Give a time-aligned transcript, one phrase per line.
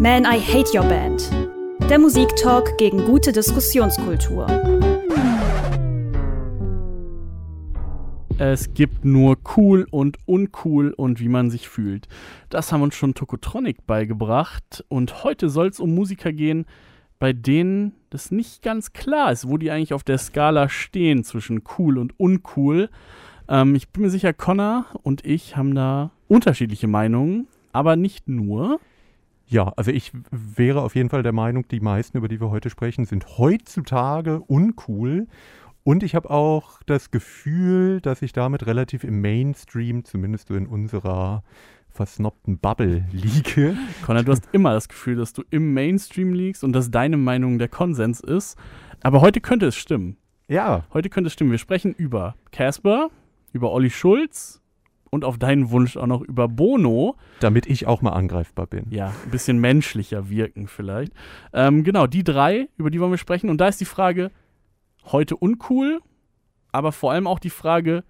[0.00, 1.28] Man, I Hate Your Band.
[1.90, 4.46] Der Musiktalk gegen gute Diskussionskultur.
[8.38, 12.06] Es gibt nur cool und uncool und wie man sich fühlt.
[12.48, 16.66] Das haben uns schon Tokotronic beigebracht und heute soll es um Musiker gehen,
[17.18, 21.64] bei denen das nicht ganz klar ist, wo die eigentlich auf der Skala stehen zwischen
[21.76, 22.88] cool und uncool.
[23.48, 28.78] Ähm, ich bin mir sicher, Connor und ich haben da unterschiedliche Meinungen, aber nicht nur.
[29.50, 32.68] Ja, also ich wäre auf jeden Fall der Meinung, die meisten, über die wir heute
[32.68, 35.26] sprechen, sind heutzutage uncool.
[35.84, 40.66] Und ich habe auch das Gefühl, dass ich damit relativ im Mainstream, zumindest so in
[40.66, 41.42] unserer
[41.88, 43.74] versnobten Bubble liege.
[44.04, 47.58] Connor, du hast immer das Gefühl, dass du im Mainstream liegst und dass deine Meinung
[47.58, 48.58] der Konsens ist.
[49.02, 50.18] Aber heute könnte es stimmen.
[50.48, 50.84] Ja.
[50.92, 51.52] Heute könnte es stimmen.
[51.52, 53.08] Wir sprechen über Casper,
[53.54, 54.60] über Olli Schulz
[55.10, 57.16] und auf deinen Wunsch auch noch über Bono.
[57.40, 58.86] Damit ich auch mal angreifbar bin.
[58.90, 61.12] Ja, ein bisschen menschlicher wirken vielleicht.
[61.52, 63.50] Ähm, genau, die drei, über die wollen wir sprechen.
[63.50, 64.30] Und da ist die Frage,
[65.06, 66.00] heute uncool,
[66.72, 68.04] aber vor allem auch die Frage,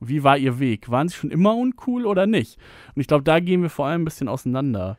[0.00, 0.90] wie war ihr Weg?
[0.90, 2.58] Waren sie schon immer uncool oder nicht?
[2.94, 4.98] Und ich glaube, da gehen wir vor allem ein bisschen auseinander.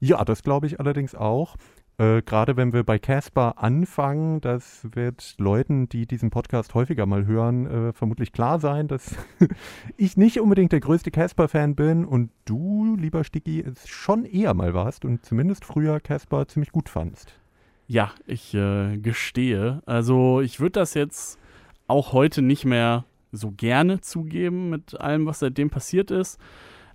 [0.00, 1.56] Ja, das glaube ich allerdings auch.
[1.98, 7.26] Äh, Gerade wenn wir bei Casper anfangen, das wird Leuten, die diesen Podcast häufiger mal
[7.26, 9.14] hören, äh, vermutlich klar sein, dass
[9.96, 14.74] ich nicht unbedingt der größte Casper-Fan bin und du, lieber Sticky, es schon eher mal
[14.74, 17.38] warst und zumindest früher Casper ziemlich gut fandst.
[17.86, 19.82] Ja, ich äh, gestehe.
[19.86, 21.38] Also ich würde das jetzt
[21.86, 26.40] auch heute nicht mehr so gerne zugeben mit allem, was seitdem passiert ist.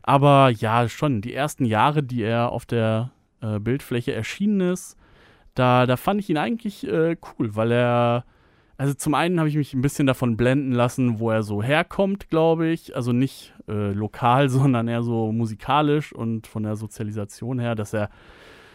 [0.01, 3.11] Aber ja, schon die ersten Jahre, die er auf der
[3.41, 4.97] äh, Bildfläche erschienen ist,
[5.55, 8.25] da, da fand ich ihn eigentlich äh, cool, weil er,
[8.77, 12.29] also zum einen habe ich mich ein bisschen davon blenden lassen, wo er so herkommt,
[12.29, 12.95] glaube ich.
[12.95, 18.09] Also nicht äh, lokal, sondern eher so musikalisch und von der Sozialisation her, dass er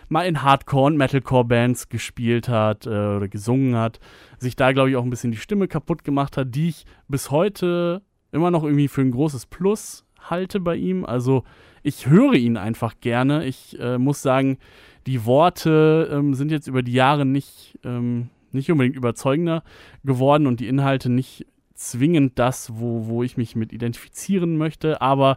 [0.09, 4.01] mal in Hardcore- und Metalcore-Bands gespielt hat äh, oder gesungen hat,
[4.39, 7.31] sich da, glaube ich, auch ein bisschen die Stimme kaputt gemacht hat, die ich bis
[7.31, 11.05] heute immer noch irgendwie für ein großes Plus halte bei ihm.
[11.05, 11.45] Also
[11.85, 13.45] ich höre ihn einfach gerne.
[13.45, 14.59] Ich äh, muss sagen,
[15.07, 19.63] die Worte ähm, sind jetzt über die Jahre nicht, ähm, nicht unbedingt überzeugender
[20.03, 25.03] geworden und die Inhalte nicht zwingend das, wo, wo ich mich mit identifizieren möchte.
[25.03, 25.37] Aber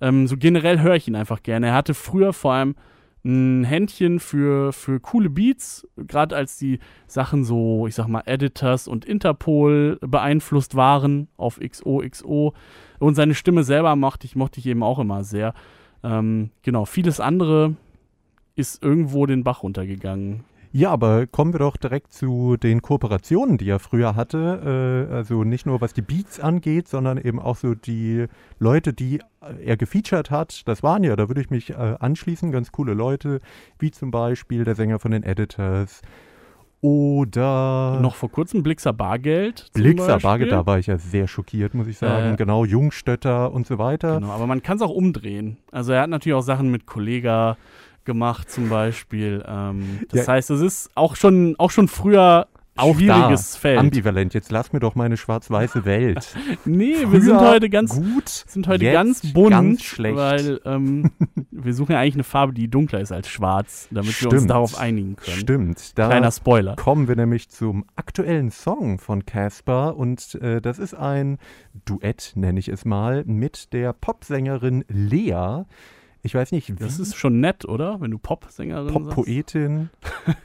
[0.00, 1.66] ähm, so generell höre ich ihn einfach gerne.
[1.66, 2.76] Er hatte früher vor allem
[3.24, 8.86] ein Händchen für, für coole Beats, gerade als die Sachen so, ich sag mal, Editors
[8.86, 12.54] und Interpol beeinflusst waren auf XOXO.
[13.00, 15.54] Und seine Stimme selber mochte ich, mochte ich eben auch immer sehr.
[16.02, 17.76] Ähm, genau, vieles andere
[18.56, 20.44] ist irgendwo den Bach runtergegangen.
[20.70, 25.08] Ja, aber kommen wir doch direkt zu den Kooperationen, die er früher hatte.
[25.10, 28.26] Äh, also nicht nur was die Beats angeht, sondern eben auch so die
[28.58, 29.20] Leute, die
[29.64, 30.68] er gefeatured hat.
[30.68, 33.40] Das waren ja, da würde ich mich äh, anschließen, ganz coole Leute,
[33.78, 36.02] wie zum Beispiel der Sänger von den Editors.
[36.80, 37.98] Oder.
[38.00, 39.66] Noch vor kurzem Blixer Bargeld.
[39.72, 42.34] Blixer Bargeld, da war ich ja sehr schockiert, muss ich sagen.
[42.34, 44.20] Äh, genau, Jungstötter und so weiter.
[44.20, 45.56] Genau, aber man kann es auch umdrehen.
[45.72, 47.56] Also er hat natürlich auch Sachen mit Kollega
[48.04, 49.44] gemacht zum Beispiel.
[49.46, 50.34] Ähm, das ja.
[50.34, 52.46] heißt, es ist auch schon, auch schon früher
[52.78, 53.78] auch schwieriges da, Feld.
[53.78, 54.34] Ambivalent.
[54.34, 56.36] Jetzt lass mir doch meine schwarz-weiße Welt.
[56.64, 60.16] nee, Früher wir sind heute ganz gut, sind heute ganz bunt, ganz schlecht.
[60.16, 61.10] weil ähm,
[61.50, 64.32] wir suchen ja eigentlich eine Farbe, die dunkler ist als schwarz, damit Stimmt.
[64.32, 65.38] wir uns darauf einigen können.
[65.38, 65.98] Stimmt.
[65.98, 66.76] Da Kleiner Spoiler.
[66.76, 71.38] Kommen wir nämlich zum aktuellen Song von Casper und äh, das ist ein
[71.84, 75.64] Duett, nenne ich es mal, mit der Popsängerin Lea.
[76.22, 76.74] Ich weiß nicht, wie.
[76.74, 78.00] Das ist schon nett, oder?
[78.00, 79.90] Wenn du Popsängerin Pop-Poetin,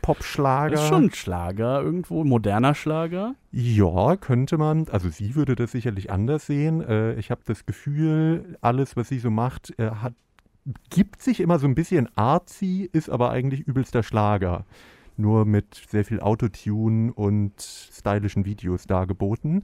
[0.02, 0.72] Popschlager.
[0.76, 3.36] Das ist schon ein Schlager irgendwo, moderner Schlager.
[3.52, 4.88] Ja, könnte man.
[4.90, 6.82] Also sie würde das sicherlich anders sehen.
[6.82, 10.14] Äh, ich habe das Gefühl, alles, was sie so macht, äh, hat,
[10.90, 14.66] gibt sich immer so ein bisschen artsy, ist aber eigentlich übelster Schlager.
[15.18, 19.64] Nur mit sehr viel Autotune und stylischen Videos dargeboten.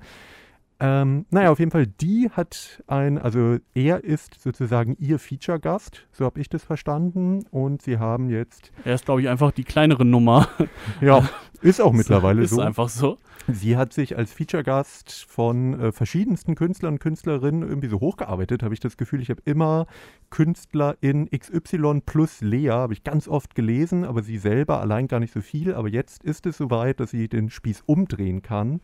[0.82, 6.24] Ähm, naja, auf jeden Fall, die hat ein, also er ist sozusagen ihr Feature-Gast, so
[6.24, 7.44] habe ich das verstanden.
[7.52, 8.72] Und sie haben jetzt.
[8.86, 10.48] Er ist, glaube ich, einfach die kleinere Nummer.
[11.02, 11.28] Ja,
[11.62, 12.62] ist auch mittlerweile ist so.
[12.62, 13.18] Ist einfach so.
[13.48, 18.74] Sie hat sich als Feature-Gast von äh, verschiedensten Künstlern und Künstlerinnen irgendwie so hochgearbeitet, habe
[18.74, 19.22] ich das Gefühl.
[19.22, 19.88] Ich habe immer
[20.30, 25.20] Künstler in XY plus Lea, habe ich ganz oft gelesen, aber sie selber allein gar
[25.20, 25.74] nicht so viel.
[25.74, 28.82] Aber jetzt ist es soweit, dass sie den Spieß umdrehen kann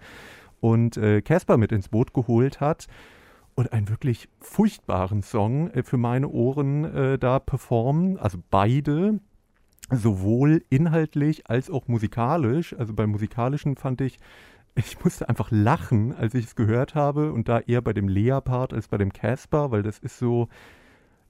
[0.66, 2.88] und äh, Casper mit ins Boot geholt hat
[3.54, 8.18] und einen wirklich furchtbaren Song äh, für meine Ohren äh, da performen.
[8.18, 9.20] Also beide,
[9.92, 12.76] sowohl inhaltlich als auch musikalisch.
[12.80, 14.18] Also beim musikalischen fand ich,
[14.74, 18.74] ich musste einfach lachen, als ich es gehört habe und da eher bei dem Lea-Part
[18.74, 20.50] als bei dem Casper, weil das ist so,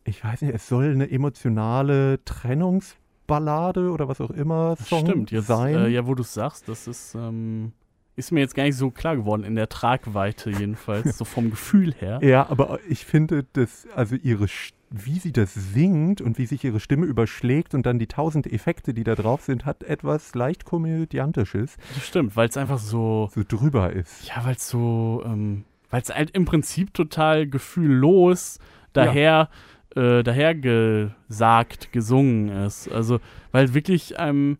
[0.05, 2.95] ich weiß nicht, es soll eine emotionale Trennungs-
[3.27, 5.73] Ballade oder was auch immer Song Stimmt, jetzt, sein.
[5.73, 7.73] Äh, ja, wo du es sagst, das ist, ähm,
[8.15, 11.93] ist mir jetzt gar nicht so klar geworden, in der Tragweite jedenfalls, so vom Gefühl
[11.93, 12.19] her.
[12.25, 14.47] Ja, aber ich finde, dass, also ihre,
[14.89, 18.93] wie sie das singt und wie sich ihre Stimme überschlägt und dann die tausend Effekte,
[18.93, 21.77] die da drauf sind, hat etwas leicht komödiantisches.
[21.93, 24.27] Das stimmt, weil es einfach so, so drüber ist.
[24.27, 28.59] Ja, weil es so, ähm, weil es halt im Prinzip total gefühllos
[28.93, 29.49] daher,
[29.95, 30.19] ja.
[30.19, 32.89] äh, daher gesagt, gesungen ist.
[32.91, 33.19] Also,
[33.51, 34.57] weil wirklich einem,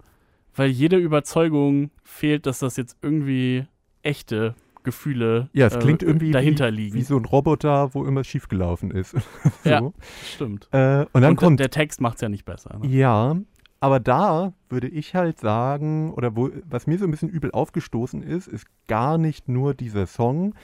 [0.56, 3.66] weil jede Überzeugung fehlt, dass das jetzt irgendwie
[4.02, 6.96] echte Gefühle ja, es klingt äh, irgendwie dahinter wie, liegen.
[6.96, 9.12] Wie so ein Roboter, wo immer schiefgelaufen ist.
[9.63, 9.69] so.
[9.69, 9.92] Ja,
[10.24, 10.69] stimmt.
[10.72, 12.80] Äh, und dann und kommt der Text macht es ja nicht besser.
[12.80, 12.88] Ne?
[12.88, 13.36] Ja,
[13.80, 18.24] aber da würde ich halt sagen, oder wo, was mir so ein bisschen übel aufgestoßen
[18.24, 20.56] ist, ist gar nicht nur dieser Song,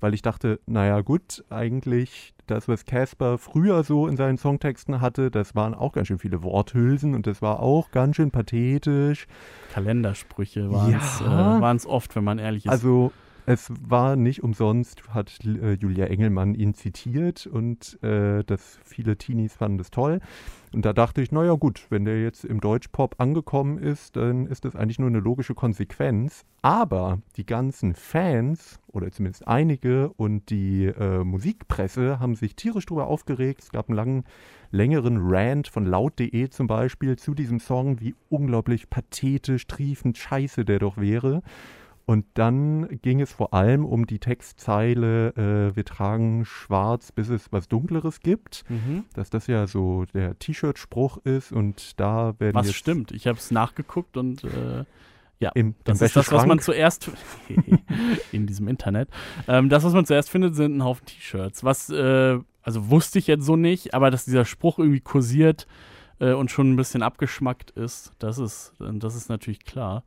[0.00, 5.30] weil ich dachte, naja gut, eigentlich das, was Casper früher so in seinen Songtexten hatte,
[5.30, 9.26] das waren auch ganz schön viele Worthülsen und das war auch ganz schön pathetisch.
[9.72, 11.58] Kalendersprüche waren es Ja.
[11.58, 12.72] äh, oft, wenn man ehrlich ist.
[12.72, 13.12] Also
[13.50, 19.54] es war nicht umsonst, hat äh, Julia Engelmann ihn zitiert und äh, das viele Teenies
[19.54, 20.20] fanden das toll.
[20.72, 24.64] Und da dachte ich, naja gut, wenn der jetzt im Deutschpop angekommen ist, dann ist
[24.64, 26.44] das eigentlich nur eine logische Konsequenz.
[26.62, 33.08] Aber die ganzen Fans, oder zumindest einige, und die äh, Musikpresse haben sich tierisch drüber
[33.08, 33.62] aufgeregt.
[33.62, 34.24] Es gab einen langen,
[34.70, 40.78] längeren Rant von laut.de zum Beispiel zu diesem Song, wie unglaublich pathetisch, triefend scheiße der
[40.78, 41.42] doch wäre.
[42.10, 47.52] Und dann ging es vor allem um die Textzeile, äh, wir tragen schwarz, bis es
[47.52, 48.64] was Dunkleres gibt.
[48.68, 49.04] mhm.
[49.14, 53.12] Dass das ja so der T-Shirt-Spruch ist und da werden Was stimmt.
[53.12, 54.84] Ich habe es nachgeguckt und äh,
[55.38, 57.12] ja, im, das im ist das, was man zuerst
[58.32, 59.08] in diesem Internet.
[59.46, 61.62] Ähm, das, was man zuerst findet, sind ein Haufen T-Shirts.
[61.62, 65.68] Was, äh, also wusste ich jetzt so nicht, aber dass dieser Spruch irgendwie kursiert
[66.18, 70.02] äh, und schon ein bisschen abgeschmackt ist, das ist, das ist natürlich klar.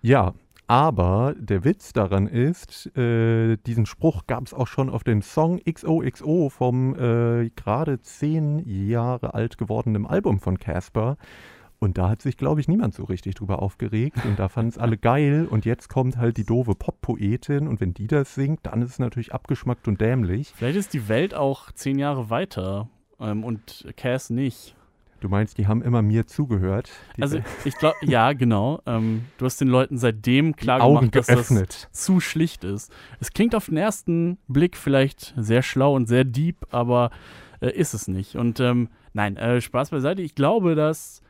[0.00, 0.32] Ja,
[0.72, 5.60] aber der Witz daran ist, äh, diesen Spruch gab es auch schon auf dem Song
[5.70, 11.18] XOXO vom äh, gerade zehn Jahre alt gewordenen Album von Casper.
[11.78, 14.24] Und da hat sich, glaube ich, niemand so richtig drüber aufgeregt.
[14.24, 15.46] Und da fanden es alle geil.
[15.46, 17.68] Und jetzt kommt halt die doofe Pop-Poetin.
[17.68, 20.54] Und wenn die das singt, dann ist es natürlich abgeschmackt und dämlich.
[20.56, 22.88] Vielleicht ist die Welt auch zehn Jahre weiter
[23.20, 24.74] ähm, und Cass nicht.
[25.22, 26.90] Du meinst, die haben immer mir zugehört.
[27.16, 28.82] Die Also ich glaube, ja, genau.
[28.86, 32.92] Ähm, du hast den Leuten seitdem klar Augen gemacht, dass das zu schlicht ist.
[33.20, 37.12] Es klingt auf den ersten Blick vielleicht sehr schlau und sehr deep, aber
[37.60, 38.34] äh, ist es nicht.
[38.34, 40.22] Und ähm, nein, äh, Spaß beiseite.
[40.22, 41.22] Ich glaube, dass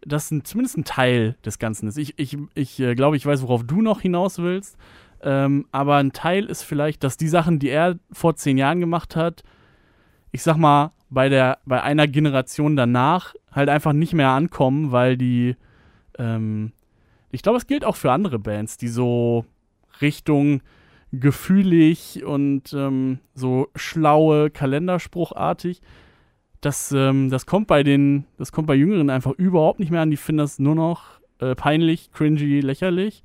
[0.00, 1.98] das ein, zumindest ein Teil des Ganzen ist.
[1.98, 4.78] Ich, ich, ich äh, glaube, ich weiß, worauf du noch hinaus willst.
[5.20, 9.16] Ähm, aber ein Teil ist vielleicht, dass die Sachen, die er vor zehn Jahren gemacht
[9.16, 9.42] hat,
[10.34, 15.16] ich sag mal, bei, der, bei einer Generation danach halt einfach nicht mehr ankommen, weil
[15.16, 15.54] die,
[16.18, 16.72] ähm,
[17.30, 19.44] ich glaube, es gilt auch für andere Bands, die so
[20.00, 20.60] Richtung
[21.12, 25.80] gefühlig und ähm, so schlaue, kalenderspruchartig,
[26.60, 30.10] das, ähm, das kommt bei den, das kommt bei Jüngeren einfach überhaupt nicht mehr an.
[30.10, 33.22] Die finden das nur noch äh, peinlich, cringy, lächerlich.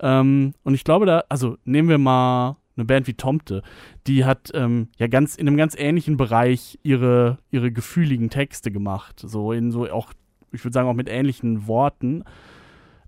[0.00, 3.62] Ähm, und ich glaube, da, also nehmen wir mal eine Band wie Tomte,
[4.06, 9.20] die hat ähm, ja ganz in einem ganz ähnlichen Bereich ihre, ihre gefühligen Texte gemacht.
[9.24, 10.12] So in so auch,
[10.52, 12.24] ich würde sagen, auch mit ähnlichen Worten.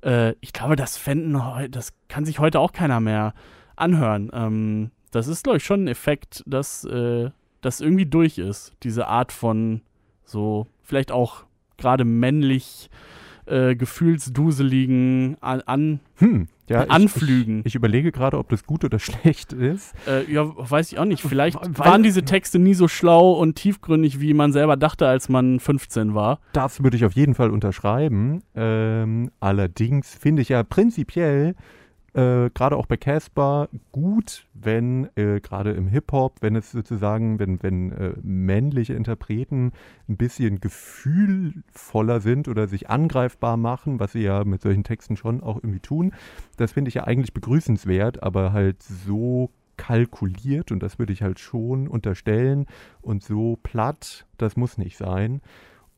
[0.02, 3.34] Äh, ich glaube, das fänden, das kann sich heute auch keiner mehr
[3.76, 4.30] anhören.
[4.32, 8.72] Ähm, das ist, glaube ich, schon ein Effekt, dass äh, das irgendwie durch ist.
[8.82, 9.82] Diese Art von
[10.24, 11.44] so, vielleicht auch
[11.76, 12.90] gerade männlich
[13.46, 17.60] äh, gefühlsduseligen an, an Hm, ja, ich- Anflügen.
[17.60, 19.94] Ich, ich überlege gerade, ob das gut oder schlecht ist.
[20.06, 21.22] Äh, ja, weiß ich auch nicht.
[21.22, 25.60] Vielleicht waren diese Texte nie so schlau und tiefgründig, wie man selber dachte, als man
[25.60, 26.40] 15 war.
[26.52, 28.42] Das würde ich auf jeden Fall unterschreiben.
[28.54, 31.54] Ähm, allerdings finde ich ja prinzipiell,
[32.14, 37.62] äh, gerade auch bei Casper, gut, wenn äh, gerade im Hip-Hop, wenn es sozusagen, wenn,
[37.62, 39.72] wenn äh, männliche Interpreten
[40.08, 45.42] ein bisschen gefühlvoller sind oder sich angreifbar machen, was sie ja mit solchen Texten schon
[45.42, 46.12] auch irgendwie tun.
[46.58, 51.38] Das finde ich ja eigentlich begrüßenswert, aber halt so kalkuliert und das würde ich halt
[51.38, 52.66] schon unterstellen
[53.00, 55.40] und so platt, das muss nicht sein.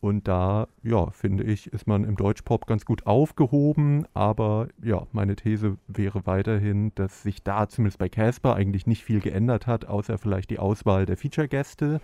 [0.04, 4.04] Und da, ja, finde ich, ist man im Deutschpop ganz gut aufgehoben.
[4.12, 9.20] Aber ja, meine These wäre weiterhin, dass sich da zumindest bei Casper eigentlich nicht viel
[9.20, 12.02] geändert hat, außer vielleicht die Auswahl der Feature-Gäste.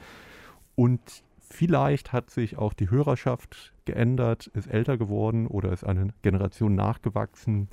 [0.77, 1.03] Und
[1.41, 7.69] vielleicht hat sich auch die Hörerschaft geändert, ist älter geworden oder ist eine Generation nachgewachsen,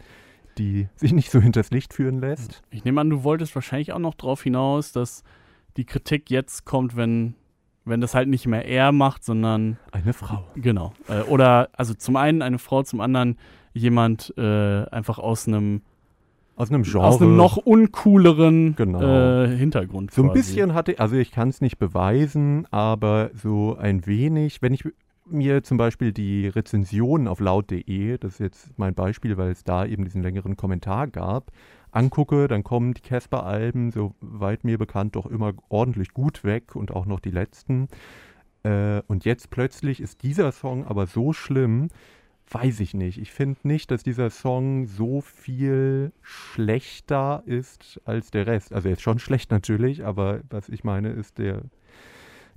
[0.58, 2.64] die sich nicht so hinters Licht führen lässt.
[2.70, 5.24] Ich nehme an, du wolltest wahrscheinlich auch noch darauf hinaus, dass
[5.78, 7.36] die Kritik jetzt kommt, wenn,
[7.88, 10.46] wenn das halt nicht mehr er macht, sondern Eine Frau.
[10.56, 10.94] genau.
[11.08, 13.38] Äh, oder also zum einen eine Frau, zum anderen
[13.74, 15.82] jemand äh, einfach aus einem
[16.56, 17.06] Aus einem Genre.
[17.06, 19.02] aus einem noch uncooleren Genau.
[19.44, 20.12] äh, Hintergrund.
[20.12, 20.40] So ein quasi.
[20.40, 24.84] bisschen hatte, also ich kann es nicht beweisen, aber so ein wenig, wenn ich
[25.30, 29.86] mir zum Beispiel die Rezensionen auf laut.de, das ist jetzt mein Beispiel, weil es da
[29.86, 31.52] eben diesen längeren Kommentar gab,
[31.92, 37.06] angucke, dann kommen die Casper-Alben, soweit mir bekannt, doch immer ordentlich gut weg und auch
[37.06, 37.88] noch die letzten.
[38.64, 41.90] Äh, und jetzt plötzlich ist dieser Song aber so schlimm,
[42.50, 43.18] weiß ich nicht.
[43.18, 48.74] Ich finde nicht, dass dieser Song so viel schlechter ist als der Rest.
[48.74, 51.64] Also er ist schon schlecht natürlich, aber was ich meine ist, der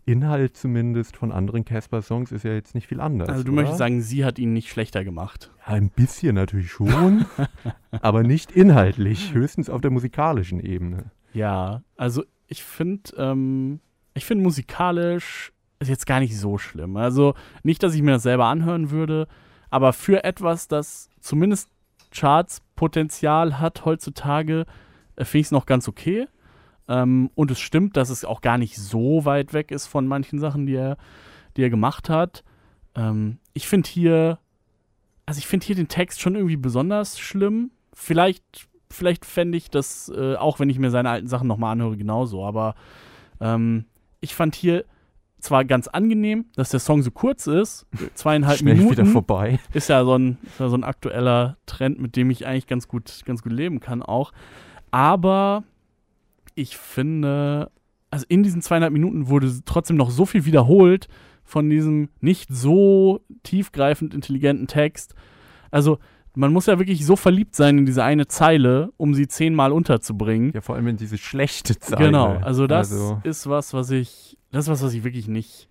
[0.05, 3.29] Inhalt zumindest von anderen Casper-Songs ist ja jetzt nicht viel anders.
[3.29, 3.63] Also du oder?
[3.63, 5.51] möchtest sagen, sie hat ihn nicht schlechter gemacht.
[5.67, 7.27] Ja, ein bisschen natürlich schon,
[8.01, 11.11] aber nicht inhaltlich, höchstens auf der musikalischen Ebene.
[11.33, 13.81] Ja, also ich finde, ähm,
[14.15, 16.97] ich finde musikalisch ist jetzt gar nicht so schlimm.
[16.97, 19.27] Also nicht, dass ich mir das selber anhören würde,
[19.71, 21.71] aber für etwas, das zumindest
[22.11, 24.67] Charts-Potenzial hat heutzutage,
[25.17, 26.27] äh, finde ich es noch ganz okay.
[26.91, 30.41] Ähm, und es stimmt, dass es auch gar nicht so weit weg ist von manchen
[30.41, 30.97] Sachen, die er,
[31.57, 32.43] die er gemacht hat.
[32.97, 34.41] Ähm, ich finde hier,
[35.25, 37.71] also ich finde hier den Text schon irgendwie besonders schlimm.
[37.93, 41.97] Vielleicht, vielleicht fände ich das, äh, auch wenn ich mir seine alten Sachen nochmal anhöre,
[41.97, 42.45] genauso.
[42.45, 42.75] Aber
[43.41, 43.85] ähm,
[44.21, 44.85] ich fand hier
[45.39, 49.61] zwar ganz angenehm, dass der Song so kurz ist, zweieinhalb Schnell Minuten wieder vorbei.
[49.73, 52.89] ist ja so ein, ist ja so ein aktueller Trend, mit dem ich eigentlich ganz
[52.89, 54.33] gut, ganz gut leben kann auch.
[54.91, 55.63] Aber
[56.61, 57.71] ich finde,
[58.11, 61.09] also in diesen zweieinhalb Minuten wurde trotzdem noch so viel wiederholt
[61.45, 65.15] von diesem nicht so tiefgreifend intelligenten Text.
[65.71, 65.99] Also
[66.35, 70.53] man muss ja wirklich so verliebt sein in diese eine Zeile, um sie zehnmal unterzubringen.
[70.55, 71.99] Ja, vor allem in diese schlechte Zeit.
[71.99, 75.69] Genau, also das Also, ist was, was ich, das ist was, was ich wirklich nicht,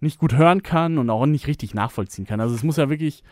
[0.00, 2.40] nicht gut hören kann und auch nicht richtig nachvollziehen kann.
[2.40, 3.22] Also es muss ja wirklich,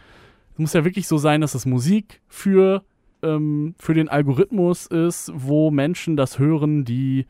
[0.52, 2.84] es muss ja wirklich so sein, dass es Musik für,
[3.22, 7.26] ähm, für den Algorithmus ist, wo Menschen das hören, die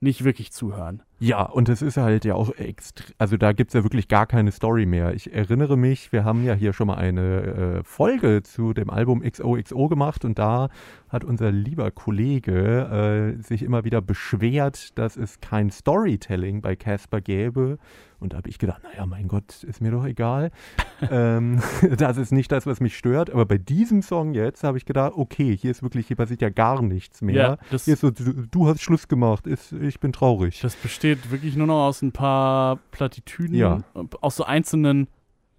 [0.00, 1.02] nicht wirklich zuhören.
[1.22, 4.24] Ja, und es ist halt ja auch extrem, also da gibt es ja wirklich gar
[4.26, 5.12] keine Story mehr.
[5.12, 7.42] Ich erinnere mich, wir haben ja hier schon mal eine
[7.80, 10.70] äh, Folge zu dem Album XOXO gemacht und da
[11.10, 17.20] hat unser lieber Kollege äh, sich immer wieder beschwert, dass es kein Storytelling bei Casper
[17.20, 17.78] gäbe.
[18.20, 20.50] Und da habe ich gedacht, naja, mein Gott, ist mir doch egal.
[21.10, 21.60] ähm,
[21.96, 23.30] das ist nicht das, was mich stört.
[23.30, 26.50] Aber bei diesem Song jetzt habe ich gedacht, okay, hier ist wirklich, hier passiert ja
[26.50, 27.58] gar nichts mehr.
[27.70, 30.60] das, Hier ist so, du, du hast Schluss gemacht, ist, ich bin traurig.
[30.60, 33.78] das besteht wirklich nur noch aus ein paar Plattitüden, Ja.
[34.20, 35.08] aus so einzelnen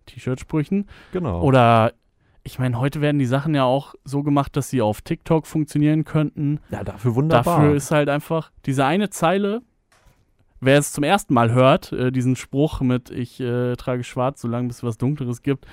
[0.07, 0.87] T-Shirt-Sprüchen.
[1.11, 1.41] Genau.
[1.41, 1.93] Oder
[2.43, 6.05] ich meine, heute werden die Sachen ja auch so gemacht, dass sie auf TikTok funktionieren
[6.05, 6.59] könnten.
[6.71, 7.57] ja, dafür wunderbar.
[7.59, 9.61] Dafür ist halt einfach diese eine Zeile,
[10.59, 14.67] wer es zum ersten Mal hört, äh, diesen Spruch mit ich äh, trage schwarz, solange
[14.69, 15.65] bis es was Dunkleres gibt,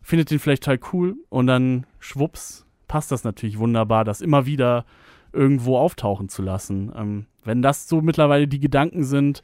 [0.00, 4.86] findet den vielleicht halt cool und dann schwupps passt das natürlich wunderbar, das immer wieder
[5.34, 6.90] irgendwo auftauchen zu lassen.
[6.96, 9.42] Ähm, wenn das so mittlerweile die Gedanken sind,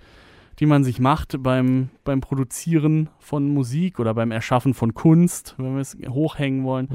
[0.61, 5.75] die man sich macht beim, beim Produzieren von Musik oder beim Erschaffen von Kunst, wenn
[5.75, 6.89] wir es hochhängen wollen,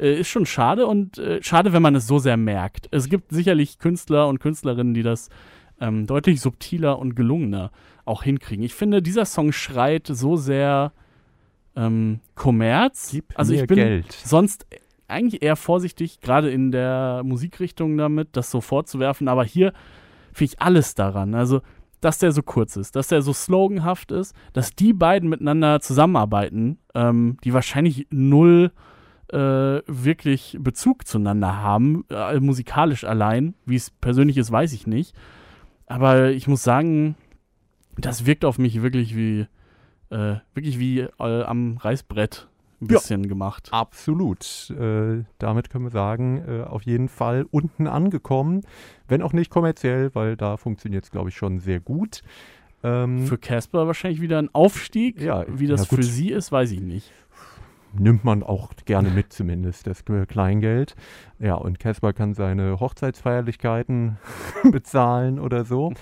[0.00, 2.88] äh, ist schon schade und äh, schade, wenn man es so sehr merkt.
[2.90, 5.28] Es gibt sicherlich Künstler und Künstlerinnen, die das
[5.80, 7.70] ähm, deutlich subtiler und gelungener
[8.04, 8.64] auch hinkriegen.
[8.64, 10.92] Ich finde, dieser Song schreit so sehr
[11.76, 13.10] ähm, Kommerz.
[13.12, 14.12] Gib also mir ich bin Geld.
[14.12, 14.66] sonst
[15.08, 19.72] eigentlich eher vorsichtig, gerade in der Musikrichtung damit, das so vorzuwerfen, aber hier
[20.38, 21.34] finde ich alles daran.
[21.34, 21.60] Also,
[22.00, 26.78] dass der so kurz ist, dass der so sloganhaft ist, dass die beiden miteinander zusammenarbeiten,
[26.94, 28.70] ähm, die wahrscheinlich null
[29.32, 29.36] äh,
[29.86, 33.54] wirklich Bezug zueinander haben, äh, musikalisch allein.
[33.66, 35.14] Wie es persönlich ist, weiß ich nicht.
[35.86, 37.16] Aber ich muss sagen,
[37.96, 39.46] das wirkt auf mich wirklich wie,
[40.10, 42.47] äh, wirklich wie äh, am Reißbrett
[42.80, 42.98] ein Ja.
[42.98, 43.68] bisschen gemacht.
[43.72, 44.70] Absolut.
[44.70, 48.62] Äh, damit können wir sagen, äh, auf jeden Fall unten angekommen.
[49.08, 52.22] Wenn auch nicht kommerziell, weil da funktioniert es, glaube ich, schon sehr gut.
[52.84, 55.20] Ähm, Für Casper wahrscheinlich wieder ein Aufstieg.
[55.20, 57.10] Ja, Wie das ja, für sie ist, weiß ich nicht.
[57.92, 60.94] Nimmt man auch gerne mit, zumindest das Kleingeld.
[61.38, 64.18] Ja, und Casper kann seine Hochzeitsfeierlichkeiten
[64.70, 65.92] bezahlen oder so.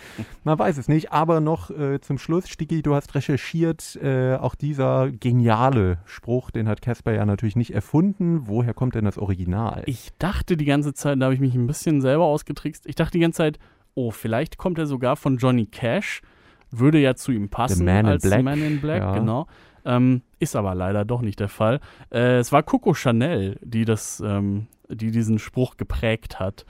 [0.45, 4.55] Man weiß es nicht, aber noch äh, zum Schluss, Stigi, du hast recherchiert, äh, auch
[4.55, 8.47] dieser geniale Spruch, den hat Casper ja natürlich nicht erfunden.
[8.47, 9.83] Woher kommt denn das Original?
[9.87, 12.87] Ich dachte die ganze Zeit, da habe ich mich ein bisschen selber ausgetrickst.
[12.87, 13.59] Ich dachte die ganze Zeit,
[13.95, 16.23] oh, vielleicht kommt er sogar von Johnny Cash.
[16.71, 19.15] Würde ja zu ihm passen Man in als Black, Man in Black, ja.
[19.15, 19.47] genau.
[19.87, 21.81] Ähm, ist aber leider doch nicht der Fall.
[22.11, 26.67] Äh, es war Coco Chanel, die das, ähm, die diesen Spruch geprägt hat.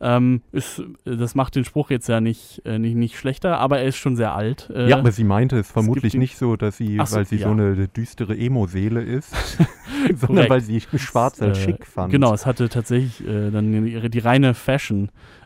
[0.00, 3.86] Ähm, ist, das macht den Spruch jetzt ja nicht, äh, nicht, nicht schlechter, aber er
[3.86, 4.70] ist schon sehr alt.
[4.72, 7.48] Äh, ja, aber sie meinte es vermutlich nicht so, dass sie, so, weil sie ja.
[7.48, 9.34] so eine düstere Emo-Seele ist,
[10.14, 12.12] sondern weil sie schwarz als äh, schick fand.
[12.12, 14.54] Genau, es hatte tatsächlich äh, dann die, die reine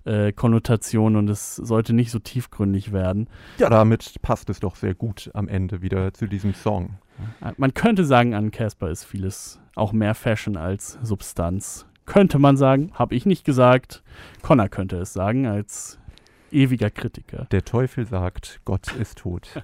[0.05, 3.29] Fashion-Konnotation und es sollte nicht so tiefgründig werden.
[3.59, 6.99] Ja, damit passt es doch sehr gut am Ende wieder zu diesem Song.
[7.41, 11.87] Äh, Man könnte sagen, an Casper ist vieles auch mehr Fashion als Substanz.
[12.05, 14.03] Könnte man sagen, habe ich nicht gesagt.
[14.43, 15.99] Connor könnte es sagen, als
[16.51, 17.47] ewiger Kritiker.
[17.53, 19.49] Der Teufel sagt, Gott ist tot.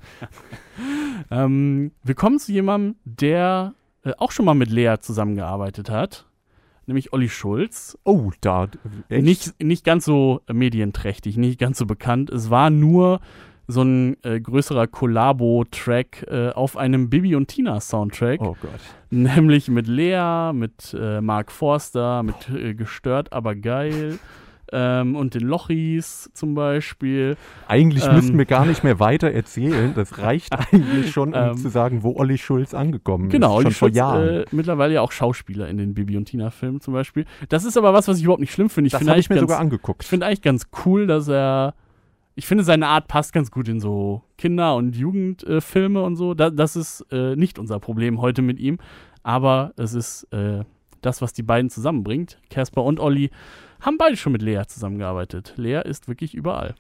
[1.33, 6.27] Ähm, wir kommen zu jemandem, der äh, auch schon mal mit Lea zusammengearbeitet hat,
[6.88, 7.99] nämlich Olli Schulz.
[8.04, 8.68] Oh, da.
[9.09, 9.23] Echt?
[9.23, 12.30] Nicht, nicht ganz so medienträchtig, nicht ganz so bekannt.
[12.30, 13.21] Es war nur
[13.68, 18.40] so ein äh, größerer Kollabo-Track äh, auf einem Bibi und Tina Soundtrack.
[18.40, 18.80] Oh Gott.
[19.11, 24.18] Nämlich mit Lea, mit äh, Mark Forster, mit äh, Gestört, aber geil.
[24.72, 27.37] Ähm, und den Lochis zum Beispiel.
[27.68, 28.14] Eigentlich Ähm.
[28.16, 29.92] müssen wir gar nicht mehr weiter erzählen.
[29.94, 31.56] Das reicht eigentlich schon, um Ähm.
[31.56, 33.56] zu sagen, wo Olli Schulz angekommen Genau, ist.
[33.56, 34.28] Olli Schon vor Schulz, Jahren.
[34.28, 37.25] Äh, mittlerweile ja auch Schauspieler in den Bibi und Tina-Filmen zum Beispiel.
[37.48, 38.87] Das ist aber was, was ich überhaupt nicht schlimm finde.
[38.88, 40.02] Ich das finde habe ich eigentlich mir ganz, sogar angeguckt.
[40.02, 41.75] Ich finde eigentlich ganz cool, dass er.
[42.34, 46.34] Ich finde, seine Art passt ganz gut in so Kinder- und Jugendfilme äh, und so.
[46.34, 48.78] Da, das ist äh, nicht unser Problem heute mit ihm.
[49.25, 50.62] Aber es ist äh,
[51.02, 52.38] das, was die beiden zusammenbringt.
[52.50, 53.31] Casper und Olli
[53.81, 55.55] haben beide schon mit Lea zusammengearbeitet.
[55.57, 56.75] Lea ist wirklich überall.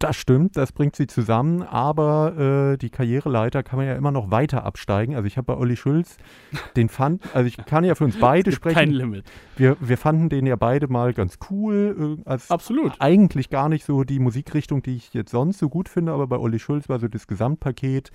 [0.00, 4.30] Das stimmt, das bringt sie zusammen, aber äh, die Karriereleiter kann man ja immer noch
[4.30, 5.14] weiter absteigen.
[5.14, 6.16] Also ich habe bei Olli Schulz,
[6.76, 8.92] den fand, also ich kann ja für uns beide Kein sprechen.
[8.92, 9.24] Limit.
[9.56, 12.16] Wir, wir fanden den ja beide mal ganz cool.
[12.24, 12.94] Äh, als Absolut.
[12.98, 16.38] eigentlich gar nicht so die Musikrichtung, die ich jetzt sonst so gut finde, aber bei
[16.38, 18.10] Olli Schulz war so das Gesamtpaket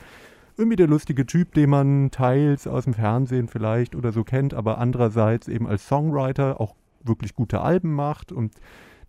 [0.58, 4.78] irgendwie der lustige Typ, den man teils aus dem Fernsehen vielleicht oder so kennt, aber
[4.78, 8.54] andererseits eben als Songwriter auch wirklich gute Alben macht und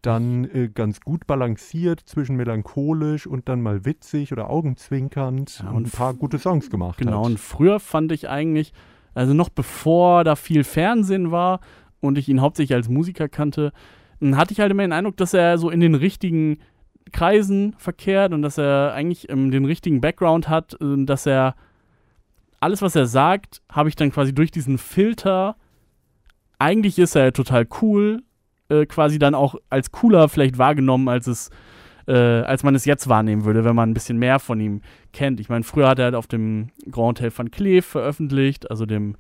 [0.03, 5.77] dann äh, ganz gut balanciert zwischen melancholisch und dann mal witzig oder augenzwinkernd Ja, und
[5.77, 7.31] und ein paar gute Songs gemacht Genau, hat.
[7.31, 8.73] und früher fand ich eigentlich,
[9.15, 11.61] also noch bevor da viel Fernsehen war
[12.01, 13.73] und ich ihn hauptsächlich als Musiker kannte,
[14.21, 16.59] dann hatte ich halt immer den Eindruck, dass er so in den richtigen
[17.13, 21.55] Kreisen verkehrt und dass er eigentlich ähm, den richtigen Background hat, äh, dass er
[22.61, 25.57] alles, was er sagt, habe ich dann quasi durch diesen Filter,
[26.59, 28.23] eigentlich ist er total cool,
[28.69, 31.51] äh, quasi dann auch als cooler vielleicht wahrgenommen, als es
[32.07, 34.81] äh, als man es jetzt wahrnehmen würde, wenn man ein bisschen mehr von ihm
[35.13, 35.41] kennt.
[35.41, 39.17] Ich meine, früher hat er halt auf dem Grand Hotel van Cleef veröffentlicht, also dem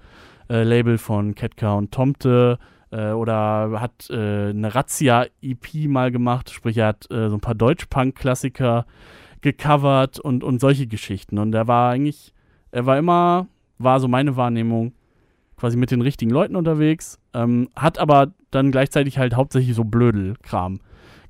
[0.48, 2.58] äh, Label von Ketka und Tomte,
[2.90, 7.54] äh, oder hat äh, eine Razzia-EP mal gemacht, sprich, er hat äh, so ein paar
[7.54, 8.86] Deutsch-Punk-Klassiker
[9.40, 11.38] gecovert und, und solche Geschichten.
[11.38, 12.32] Und er war eigentlich,
[12.70, 14.92] er war immer, war so meine Wahrnehmung,
[15.56, 20.80] quasi mit den richtigen Leuten unterwegs, ähm, hat aber dann gleichzeitig halt hauptsächlich so Blödel-Kram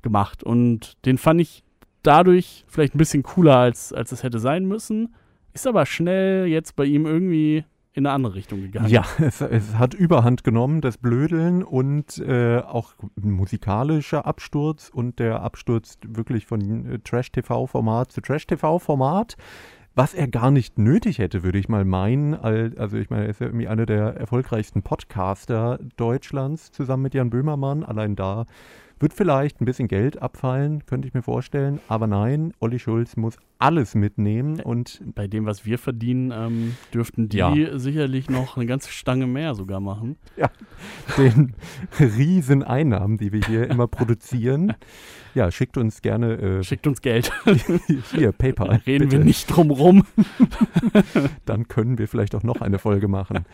[0.01, 0.43] gemacht.
[0.43, 1.63] Und den fand ich
[2.03, 5.15] dadurch vielleicht ein bisschen cooler, als, als es hätte sein müssen.
[5.53, 7.65] Ist aber schnell jetzt bei ihm irgendwie
[7.97, 8.87] in eine andere Richtung gegangen.
[8.89, 15.41] Ja, es, es hat Überhand genommen, das Blödeln und äh, auch musikalischer Absturz und der
[15.41, 19.35] Absturz wirklich von äh, Trash-TV-Format zu Trash-TV-Format,
[19.95, 22.35] was er gar nicht nötig hätte, würde ich mal meinen.
[22.35, 27.15] Al- Also ich meine, er ist ja irgendwie einer der erfolgreichsten Podcaster Deutschlands zusammen mit
[27.15, 27.83] Jan Böhmermann.
[27.83, 28.45] Allein da
[28.99, 31.79] wird vielleicht ein bisschen Geld abfallen, könnte ich mir vorstellen.
[31.87, 37.27] Aber nein, Olli Schulz muss alles mitnehmen und Bei dem, was wir verdienen, ähm, dürften
[37.29, 37.53] die Ja.
[37.79, 40.15] sicherlich noch eine ganze Stange mehr sogar machen.
[41.17, 41.53] den
[41.99, 44.73] riesen Einnahmen, die wir hier immer produzieren.
[45.33, 47.31] Ja, schickt uns gerne äh, Schickt uns Geld.
[48.15, 48.81] hier PayPal.
[48.87, 49.19] reden bitte.
[49.19, 50.03] wir nicht drum rum.
[51.45, 53.45] Dann können wir vielleicht auch noch eine Folge machen.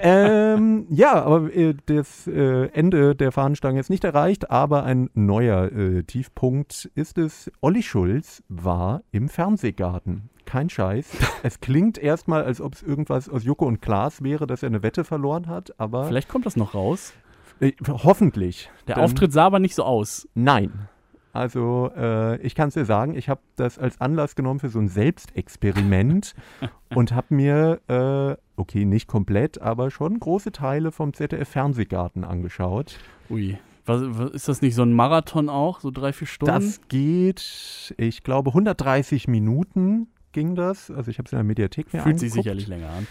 [0.00, 5.70] ähm, ja, aber äh, das äh, Ende der Fahnenstange ist nicht erreicht, aber ein neuer
[5.70, 7.52] äh, Tiefpunkt ist es.
[7.60, 10.28] Olli Schulz war im Fernsehgarten.
[10.44, 11.06] Kein Scheiß.
[11.44, 14.82] Es klingt erstmal, als ob es irgendwas aus Joko und Klaas wäre, dass er eine
[14.82, 17.12] Wette verloren hat, aber Vielleicht kommt das noch raus.
[17.60, 18.70] äh, hoffentlich.
[18.88, 20.28] Der Denn- Auftritt sah aber nicht so aus.
[20.34, 20.88] Nein.
[21.32, 24.80] Also äh, ich kann es dir sagen, ich habe das als Anlass genommen für so
[24.80, 26.34] ein Selbstexperiment
[26.96, 32.98] und habe mir, äh, okay, nicht komplett, aber schon große Teile vom ZDF-Fernsehgarten angeschaut.
[33.30, 33.56] Ui.
[33.90, 35.80] Was, was, ist das nicht so ein Marathon auch?
[35.80, 36.54] So drei, vier Stunden?
[36.54, 40.90] Das geht, ich glaube, 130 Minuten ging das.
[40.90, 43.06] Also ich habe es in der Mediathek mir fühlt sich sicherlich länger an.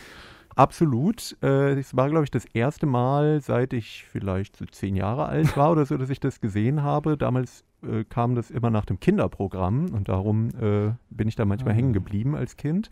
[0.56, 1.38] Absolut.
[1.42, 5.56] Äh, Es war, glaube ich, das erste Mal, seit ich vielleicht so zehn Jahre alt
[5.56, 7.18] war oder so, dass ich das gesehen habe.
[7.18, 11.74] Damals äh, kam das immer nach dem Kinderprogramm und darum äh, bin ich da manchmal
[11.74, 11.78] Ah.
[11.78, 12.89] hängen geblieben als Kind.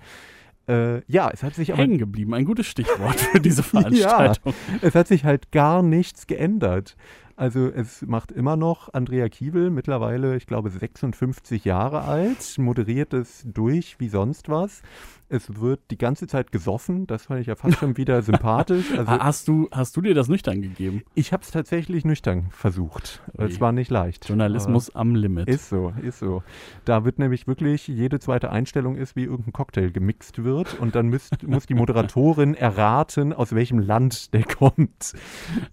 [0.69, 4.53] Äh, ja, es hat sich aber Hängen geblieben, ein gutes Stichwort für diese Veranstaltung.
[4.81, 6.95] es hat sich halt gar nichts geändert.
[7.37, 13.43] Also es macht immer noch Andrea Kiewel, mittlerweile, ich glaube, 56 Jahre alt, moderiert es
[13.45, 14.81] durch wie sonst was.
[15.29, 18.85] Es wird die ganze Zeit gesoffen, das fand ich ja fast schon wieder sympathisch.
[18.97, 21.03] Also hast, du, hast du dir das nüchtern gegeben?
[21.13, 23.21] ich habe es tatsächlich nüchtern versucht.
[23.37, 24.27] Es war nicht leicht.
[24.27, 25.47] Journalismus am Limit.
[25.47, 26.41] Ist so, ist so.
[26.85, 31.07] Da wird nämlich wirklich, jede zweite Einstellung ist, wie irgendein Cocktail gemixt wird und dann
[31.07, 35.13] müsst, muss die Moderatorin erraten, aus welchem Land der kommt.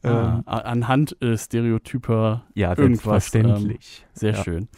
[0.03, 4.07] ah, Ähm, anhand äh, stereotyper ja, irgendwas, selbstverständlich.
[4.13, 4.43] Sehr ja.
[4.43, 4.69] schön.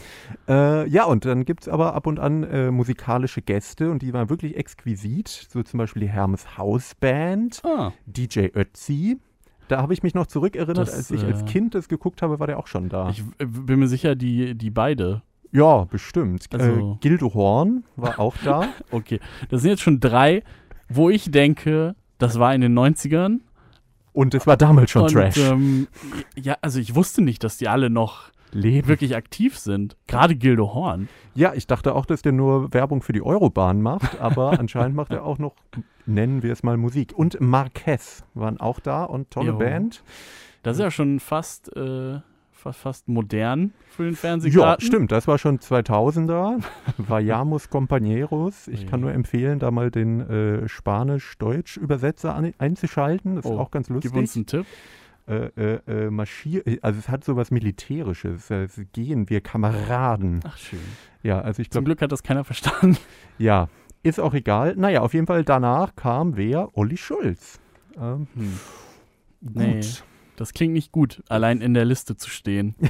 [0.48, 4.12] Äh, ja, und dann gibt es aber ab und an äh, musikalische Gäste und die
[4.12, 5.28] waren wirklich exquisit.
[5.28, 9.18] So zum Beispiel die Hermes Hausband, Ah, DJ Ötzi.
[9.68, 12.38] Da habe ich mich noch zurückerinnert, Das, als ich als äh, Kind das geguckt habe,
[12.38, 13.10] war der auch schon da.
[13.10, 15.22] ich äh, bin mir sicher, die, die beide.
[15.52, 16.46] ja, bestimmt.
[16.52, 18.68] Also- äh, Gildo Horn war auch da.
[18.90, 20.42] Okay, das sind jetzt schon drei,
[20.88, 23.40] wo ich denke, das war in den 90ern.
[24.12, 25.36] Und es war damals schon und, Trash.
[25.36, 25.88] Ähm,
[26.40, 28.88] ja, also ich wusste nicht, dass die alle noch Leben.
[28.88, 29.96] wirklich aktiv sind.
[30.06, 31.08] Gerade Gildo Horn.
[31.34, 35.12] Ja, ich dachte auch, dass der nur Werbung für die Eurobahn macht, aber anscheinend macht
[35.12, 35.54] er auch noch,
[36.06, 37.12] nennen wir es mal Musik.
[37.16, 39.58] Und Marquez waren auch da und tolle Jo.
[39.58, 40.02] Band.
[40.62, 42.18] Das ist ja schon fast, äh,
[42.50, 44.84] fast, fast modern für den Ja, Fernsehgarten.
[44.86, 46.60] stimmt, das war schon 2000er.
[46.98, 48.68] Vayamos Compañeros.
[48.68, 53.36] Ich kann nur empfehlen, da mal den äh, Spanisch-Deutsch-Übersetzer an, einzuschalten.
[53.36, 54.10] Das ist Oh, auch ganz lustig.
[54.12, 54.66] Gib uns einen Tipp.
[55.26, 58.50] Äh, äh, äh, marschier also es hat sowas Militärisches.
[58.50, 60.40] Es gehen wir Kameraden.
[60.44, 60.78] Ach, schön.
[61.22, 62.96] Ja, also ich Zum glaube, Glück hat das keiner verstanden.
[63.38, 63.68] ja,
[64.02, 64.74] ist auch egal.
[64.76, 66.76] Naja, auf jeden Fall danach kam wer?
[66.76, 67.58] Olli Schulz.
[67.96, 68.58] Ähm, Hm.
[69.42, 69.54] gut.
[69.56, 69.80] Nee.
[70.36, 72.74] Das klingt nicht gut, allein in der Liste zu stehen.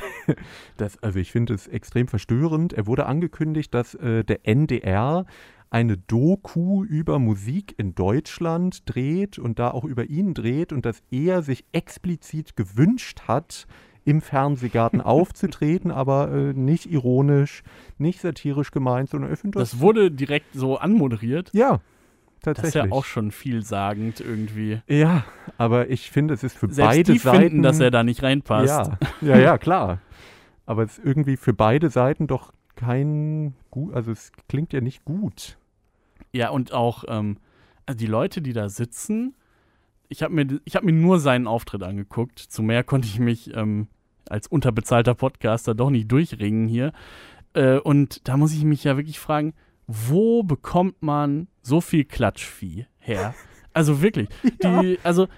[0.76, 2.72] Das, also ich finde es extrem verstörend.
[2.72, 5.24] Er wurde angekündigt, dass äh, der NDR
[5.70, 11.02] eine Doku über Musik in Deutschland dreht und da auch über ihn dreht und dass
[11.10, 13.66] er sich explizit gewünscht hat,
[14.04, 17.62] im Fernsehgarten aufzutreten, aber äh, nicht ironisch,
[17.98, 21.50] nicht satirisch gemeint, sondern ich finde das, Das wurde direkt so anmoderiert.
[21.52, 21.80] ja,
[22.42, 22.84] Das tatsächlich.
[22.84, 24.80] ist ja auch schon vielsagend irgendwie.
[24.86, 25.24] ja,
[25.58, 28.22] aber ich finde, es ist für Selbst beide die Seiten finden, dass er da nicht
[28.22, 28.68] reinpasst.
[28.68, 29.98] Ja, ja, ja, klar.
[30.66, 35.04] Aber es ist irgendwie für beide Seiten doch kein gut, also es klingt ja nicht
[35.04, 35.58] gut.
[36.32, 37.38] Ja, und auch ähm,
[37.86, 39.34] also die Leute, die da sitzen,
[40.08, 42.38] ich habe mir, ich hab mir nur seinen Auftritt angeguckt.
[42.38, 43.88] Zu mehr konnte ich mich ähm,
[44.28, 46.92] als unterbezahlter Podcaster doch nicht durchringen hier.
[47.54, 49.54] Äh, und da muss ich mich ja wirklich fragen,
[49.86, 53.34] wo bekommt man so viel Klatschvieh her?
[53.72, 54.28] Also wirklich.
[54.62, 55.28] Die, also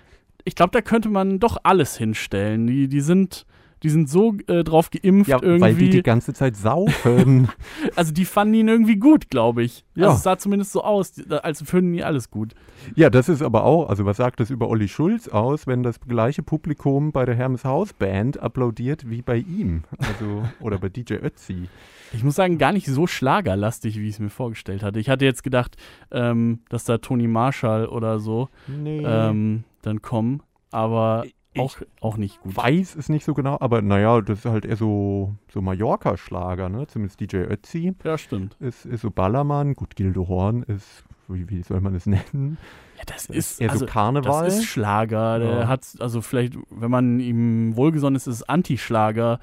[0.44, 2.66] ich glaube, da könnte man doch alles hinstellen.
[2.66, 3.46] Die, die sind.
[3.82, 5.60] Die sind so äh, drauf geimpft Ja, irgendwie.
[5.60, 7.48] weil die die ganze Zeit saufen.
[7.96, 9.84] also die fanden ihn irgendwie gut, glaube ich.
[9.94, 10.06] Ja.
[10.06, 11.12] Also es sah zumindest so aus,
[11.42, 12.54] als finden die alles gut.
[12.96, 16.00] ja, das ist aber auch, also was sagt das über Olli Schulz aus, wenn das
[16.00, 19.82] gleiche Publikum bei der Hermes Haus Band applaudiert wie bei ihm?
[19.98, 21.68] Also, oder bei DJ Ötzi.
[22.12, 24.98] Ich muss sagen, gar nicht so schlagerlastig, wie ich es mir vorgestellt hatte.
[24.98, 25.76] Ich hatte jetzt gedacht,
[26.10, 29.02] ähm, dass da Toni Marshall oder so Nee.
[29.04, 31.24] ähm, dann kommen, aber
[31.60, 32.56] auch, auch nicht gut.
[32.56, 36.86] weiß es nicht so genau, aber naja, das ist halt eher so, so Mallorca-Schlager, ne?
[36.86, 38.56] Zumindest DJ Ötzi Ja, stimmt.
[38.60, 39.74] ist, ist so Ballermann.
[39.74, 42.58] Gut, Gildo Horn ist, wie, wie soll man es nennen?
[42.96, 44.44] Ja, das ist, eher also, so Karneval.
[44.46, 45.38] das ist Schlager.
[45.38, 45.68] Der Ja.
[45.68, 49.38] hat, also vielleicht, wenn man ihm wohlgesonnen ist, ist es Anti-Schlager.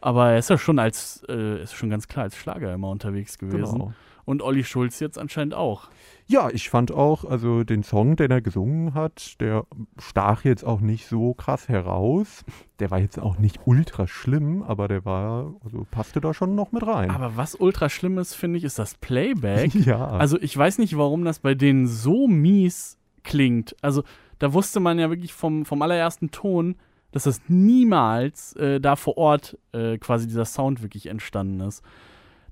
[0.00, 3.38] Aber er ist ja schon als, äh, ist schon ganz klar als Schlager immer unterwegs
[3.38, 3.72] gewesen.
[3.78, 3.92] Genau.
[4.28, 5.88] Und Olli Schulz jetzt anscheinend auch.
[6.26, 9.64] Ja, ich fand auch, also den Song, den er gesungen hat, der
[9.96, 12.44] stach jetzt auch nicht so krass heraus.
[12.78, 16.72] Der war jetzt auch nicht ultra schlimm, aber der war, also passte da schon noch
[16.72, 17.10] mit rein.
[17.10, 19.74] Aber was ultra schlimm ist, finde ich, ist das Playback.
[19.86, 20.06] ja.
[20.06, 23.76] Also ich weiß nicht, warum das bei denen so mies klingt.
[23.80, 24.02] Also
[24.38, 26.76] da wusste man ja wirklich vom, vom allerersten Ton,
[27.12, 31.82] dass das niemals äh, da vor Ort äh, quasi dieser Sound wirklich entstanden ist.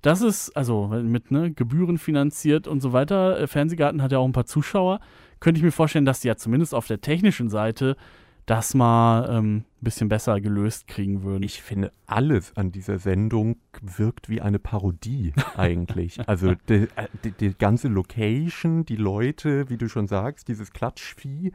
[0.07, 4.25] Das ist, also mit ne, Gebühren finanziert und so weiter, äh, Fernsehgarten hat ja auch
[4.25, 5.01] ein paar Zuschauer,
[5.41, 7.97] könnte ich mir vorstellen, dass die ja zumindest auf der technischen Seite
[8.47, 11.43] das mal ähm, ein bisschen besser gelöst kriegen würden.
[11.43, 16.21] ich finde, alles an dieser Sendung wirkt wie eine Parodie eigentlich.
[16.29, 21.51] also die, äh, die, die ganze Location, die Leute, wie du schon sagst, dieses Klatschvieh,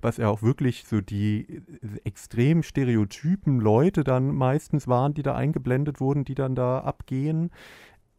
[0.00, 1.60] was ja auch wirklich so die äh,
[2.04, 7.50] extrem stereotypen Leute dann meistens waren, die da eingeblendet wurden, die dann da abgehen.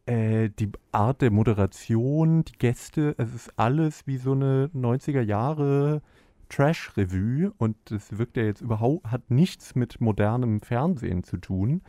[0.08, 6.00] Äh, die Art der Moderation, die Gäste, es ist alles wie so eine 90er Jahre
[6.48, 11.82] Trash-Revue und das wirkt ja jetzt überhaupt, hat nichts mit modernem Fernsehen zu tun.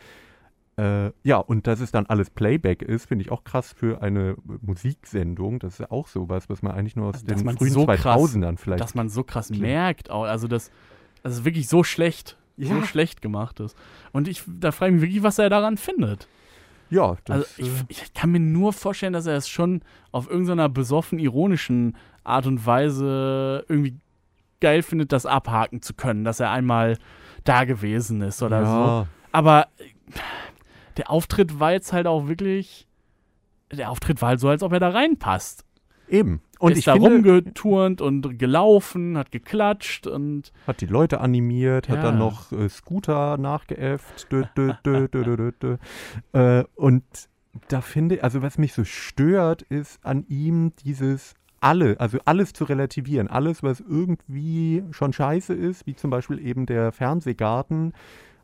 [0.78, 4.36] Äh, ja, und dass es dann alles Playback ist, finde ich auch krass für eine
[4.62, 5.60] Musiksendung.
[5.60, 8.02] Das ist ja auch sowas, was man eigentlich nur aus Also, den frühen so krass-
[8.02, 8.82] 2000ern vielleicht.
[8.82, 9.62] dass man so krass klingt.
[9.62, 10.72] merkt, auch, also das,
[11.24, 12.84] das ist wirklich so schlecht, so Ja.
[12.84, 13.78] schlecht gemacht ist.
[14.12, 16.28] Und ich, da frage ich mich wirklich, was er daran findet.
[16.90, 20.30] Ja, das, Also ich, äh, ich kann mir nur vorstellen, dass er es schon auf
[20.30, 23.96] irgendeiner besoffen ironischen Art und Weise irgendwie
[24.60, 26.98] geil findet, das abhaken zu können, dass er einmal
[27.44, 28.72] da gewesen ist oder so.
[28.72, 29.86] ja, Aber äh,
[30.98, 32.88] der Auftritt war jetzt halt auch wirklich.
[33.72, 35.64] Der Auftritt war halt so, als ob er da reinpasst.
[36.10, 36.42] Eben.
[36.60, 41.88] Und ist ich da finde, rumgeturnt und gelaufen, hat geklatscht und hat die Leute animiert,
[41.88, 41.96] Ja.
[41.98, 44.28] hat dann noch äh, Scooter nachgeäfft.
[44.32, 45.78] Dö, dö, dö.
[46.34, 47.04] Äh, und
[47.68, 52.64] da finde also was mich so stört, ist an ihm dieses alle, also alles zu
[52.64, 53.28] relativieren.
[53.28, 57.94] Alles, was irgendwie schon scheiße ist, wie zum Beispiel eben der Fernsehgarten,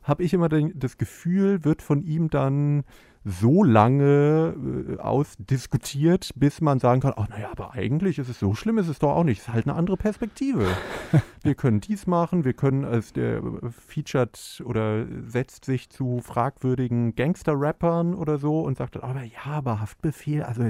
[0.02, 2.84] habe ich immer den, das Gefühl, wird von ihm dann
[3.28, 4.54] so lange
[4.88, 8.86] äh, ausdiskutiert, bis man sagen kann, ach naja, aber eigentlich ist es so schlimm, ist
[8.86, 9.40] es doch auch nicht.
[9.40, 10.64] Es ist halt eine andere Perspektive.
[11.42, 17.16] wir können dies machen, wir können, als der äh, featured oder setzt sich zu fragwürdigen
[17.16, 20.62] Gangster-Rappern oder so und sagt dann, aber ja, aber Haftbefehl, also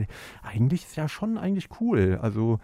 [0.42, 2.18] eigentlich ist ja schon eigentlich cool.
[2.22, 2.58] Also,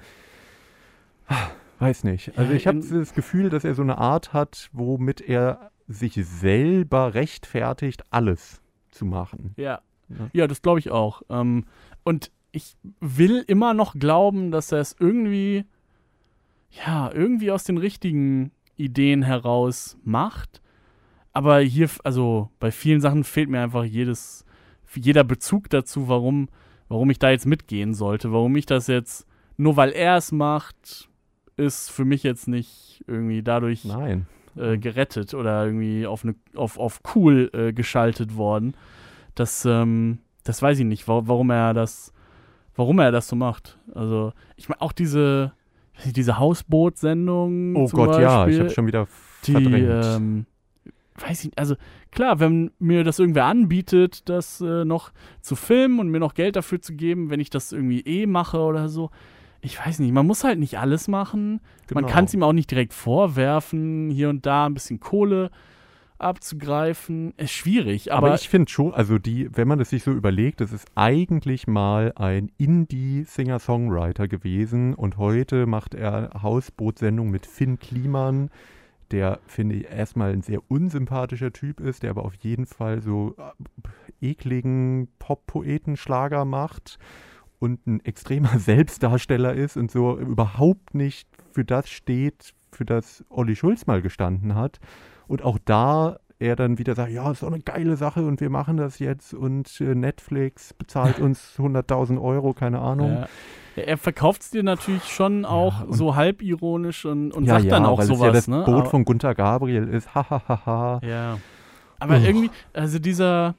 [1.81, 2.39] weiß nicht.
[2.39, 7.13] Also ich habe das Gefühl, dass er so eine Art hat, womit er sich selber
[7.13, 8.62] rechtfertigt, alles
[8.93, 9.55] zu machen.
[9.57, 9.81] ja.
[10.19, 10.31] Ja.
[10.33, 11.23] Ja, das glaube ich auch.
[11.31, 11.65] Ähm,
[12.05, 15.65] und ich will immer noch glauben, dass er es irgendwie,
[16.71, 20.61] ja, irgendwie aus den richtigen Ideen heraus macht.
[21.33, 24.45] Aber hier, also bei vielen Sachen fehlt mir einfach jedes,
[24.95, 26.49] jeder Bezug dazu, warum,
[26.89, 28.33] warum ich da jetzt mitgehen sollte.
[28.33, 29.27] Warum ich das jetzt,
[29.57, 31.09] nur weil er es macht,
[31.57, 34.27] ist für mich jetzt nicht irgendwie dadurch Nein.
[34.57, 38.75] Äh, gerettet oder irgendwie auf, eine, auf, auf cool äh, geschaltet worden.
[39.35, 42.13] Das, ähm, das weiß ich nicht, wa warum er das,
[42.75, 43.79] warum er das so macht.
[43.95, 45.53] Also, ich meine, auch diese,
[46.05, 47.77] diese Hausboot-Sendung.
[47.77, 49.09] Oh Gott, ja, ich Beispiel, habe schon wieder
[49.45, 50.05] die, verdrängt.
[50.05, 50.47] ähm,
[51.19, 51.77] weiß ich, also
[52.11, 56.57] klar, wenn mir das irgendwer anbietet, das äh, noch zu filmen und mir noch Geld
[56.57, 59.11] dafür zu geben, wenn ich das irgendwie eh mache oder so.
[59.65, 61.61] Ich weiß nicht, man muss halt nicht alles machen.
[61.95, 62.13] Man Genau.
[62.13, 65.51] kann es ihm auch nicht direkt vorwerfen, hier und da ein bisschen Kohle
[66.19, 67.33] abzugreifen.
[67.37, 70.61] Ist schwierig, aber, Aber, ich finde schon, also die, wenn man das sich so überlegt,
[70.61, 78.51] das ist eigentlich mal ein Indie-Singer-Songwriter gewesen und heute macht er Hausbootsendung mit Finn Kliman,
[79.11, 83.37] der, finde ich, erstmal ein sehr unsympathischer Typ ist, der aber auf jeden Fall so
[84.21, 86.99] äh, ekligen Pop-Poeten-Schlager macht
[87.63, 93.55] und ein extremer Selbstdarsteller ist und so überhaupt nicht für das steht, für das Olli
[93.55, 94.81] Schulz mal gestanden hat.
[95.29, 98.51] Und auch da er dann wieder sagt, ja, ist doch eine geile Sache und wir
[98.51, 103.13] machen das jetzt und äh, Netflix bezahlt uns 100.000 Euro, keine Ahnung.
[103.13, 103.29] Ja.
[103.77, 107.71] Ja, er verkauft es dir natürlich schon auch und- so halbironisch und, und Ja, sagt
[107.71, 108.65] dann auch sowas, ja das ne?
[108.67, 111.01] Boot Aber- von Gunther Gabriel ist, hahaha.
[111.07, 111.39] Ja.
[112.01, 112.25] Aber Uff.
[112.25, 113.55] irgendwie, also dieser,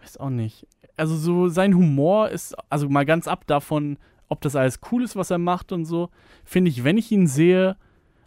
[0.00, 0.66] weiß auch nicht.
[0.96, 5.16] Also so sein Humor ist, also mal ganz ab davon, ob das alles cool ist,
[5.16, 6.10] was er macht und so,
[6.44, 7.76] finde ich, wenn ich ihn sehe,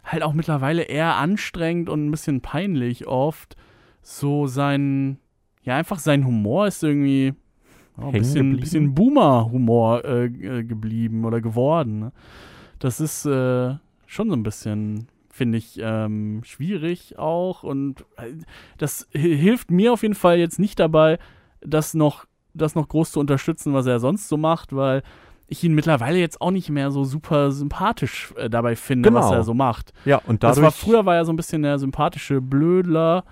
[0.04, 3.56] halt auch mittlerweile eher anstrengend und ein bisschen peinlich oft.
[4.00, 5.18] So sein,
[5.62, 7.34] ja, einfach sein Humor ist irgendwie
[7.96, 12.00] oh, ein bisschen, bisschen Boomer-Humor äh, äh, geblieben oder geworden.
[12.00, 12.12] Ne?
[12.80, 17.62] Das ist äh, schon so ein bisschen, finde ich, ähm, schwierig auch.
[17.62, 18.32] Und äh,
[18.76, 21.18] das hi- hilft mir auf jeden Fall jetzt nicht dabei,
[21.64, 25.02] das noch, das noch groß zu unterstützen, was er sonst so macht, weil
[25.48, 29.36] ich ihn mittlerweile jetzt auch nicht mehr so super sympathisch äh, dabei finde, was Genau.
[29.38, 29.92] er so macht.
[30.04, 33.24] Ja, und Das dadurch, war früher war er so ein bisschen der sympathische Blödler,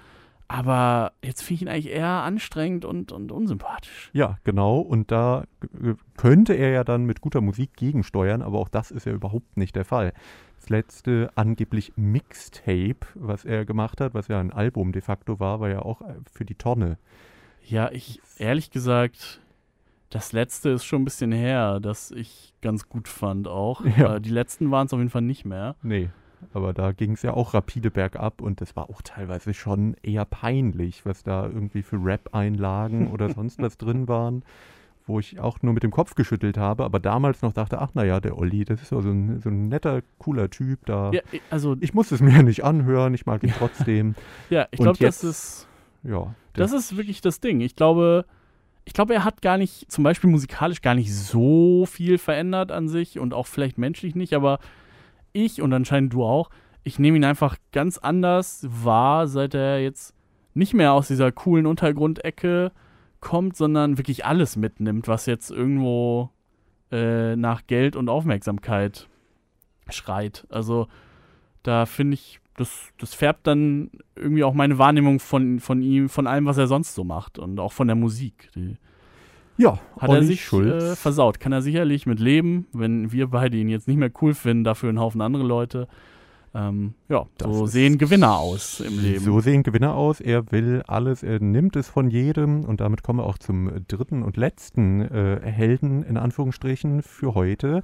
[0.48, 4.10] aber jetzt finde ich ihn eigentlich eher anstrengend und, und unsympathisch.
[4.12, 5.44] ja, genau, und da
[6.16, 9.76] könnte er ja dann mit guter Musik gegensteuern, aber auch das ist ja überhaupt nicht
[9.76, 10.12] der Fall.
[10.58, 15.60] Das letzte angeblich Mixtape, was er gemacht hat, was ja ein Album de facto war,
[15.60, 16.98] war ja auch äh, für die Tonne.
[17.66, 19.40] Ja, ich, ehrlich gesagt,
[20.10, 23.82] das letzte ist schon ein bisschen her, das ich ganz gut fand auch.
[23.96, 24.18] Ja.
[24.18, 25.76] Die letzten waren es auf jeden Fall nicht mehr.
[25.82, 26.10] Nee,
[26.52, 30.24] aber da ging es ja auch rapide bergab und das war auch teilweise schon eher
[30.24, 34.42] peinlich, was da irgendwie für Rap-Einlagen oder sonst was drin waren,
[35.06, 38.20] wo ich auch nur mit dem Kopf geschüttelt habe, aber damals noch dachte, ach naja,
[38.20, 41.10] der Olli, das ist so ein, so ein netter, cooler Typ da.
[41.12, 41.20] Ja,
[41.50, 44.14] also, Ich muss es mir ja nicht anhören, ich mag ihn trotzdem.
[44.48, 45.66] ja, ich glaube, das ist.
[46.02, 47.60] Ja, Das ist wirklich das Ding.
[47.60, 48.24] Ich glaube,
[48.84, 52.88] ich glaube, er hat gar nicht, zum Beispiel musikalisch gar nicht so viel verändert an
[52.88, 54.58] sich und auch vielleicht menschlich nicht, aber
[55.32, 56.50] ich und anscheinend du auch,
[56.82, 60.14] ich nehme ihn einfach ganz anders wahr, seit er jetzt
[60.54, 62.72] nicht mehr aus dieser coolen Untergrundecke
[63.20, 66.30] kommt, sondern wirklich alles mitnimmt, was jetzt irgendwo
[66.90, 69.08] äh, nach Geld und Aufmerksamkeit
[69.90, 70.46] schreit.
[70.48, 70.88] Also
[71.62, 76.26] da finde ich, das, das färbt dann irgendwie auch meine Wahrnehmung von, von ihm, von
[76.26, 78.50] allem, was er sonst so macht und auch von der Musik.
[78.54, 78.76] Die
[79.56, 81.40] Ja, hat er sich äh, versaut.
[81.40, 84.90] Kann er sicherlich mit leben, wenn wir beide ihn jetzt nicht mehr cool finden, dafür
[84.90, 85.88] ein Haufen andere Leute.
[86.52, 89.24] Ähm, ja, Das so sehen Gewinner aus im Leben.
[89.24, 90.20] So sehen Gewinner aus.
[90.20, 94.22] Er will alles, er nimmt es von jedem und damit kommen wir auch zum dritten
[94.22, 97.82] und letzten äh, Helden in Anführungsstrichen für heute.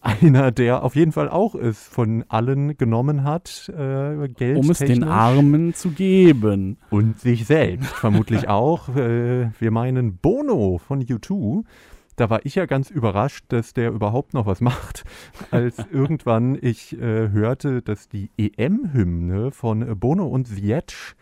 [0.00, 4.78] Einer, der auf jeden Fall auch es von allen genommen hat, äh, Geld um es
[4.78, 6.78] den Armen zu geben.
[6.88, 8.88] und sich selbst vermutlich auch.
[8.96, 11.64] Äh, wir meinen Bono von U2.
[12.20, 15.04] Da war ich ja ganz überrascht, dass der überhaupt noch was macht,
[15.50, 21.14] als irgendwann ich äh, hörte, dass die EM-Hymne von Bono und Edge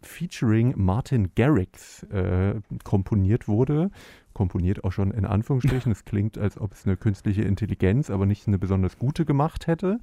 [0.00, 3.90] featuring Martin Garrix äh, komponiert wurde.
[4.32, 5.92] Komponiert auch schon in Anführungsstrichen.
[5.92, 9.98] Es klingt, als ob es eine künstliche Intelligenz, aber nicht eine besonders gute gemacht hätte.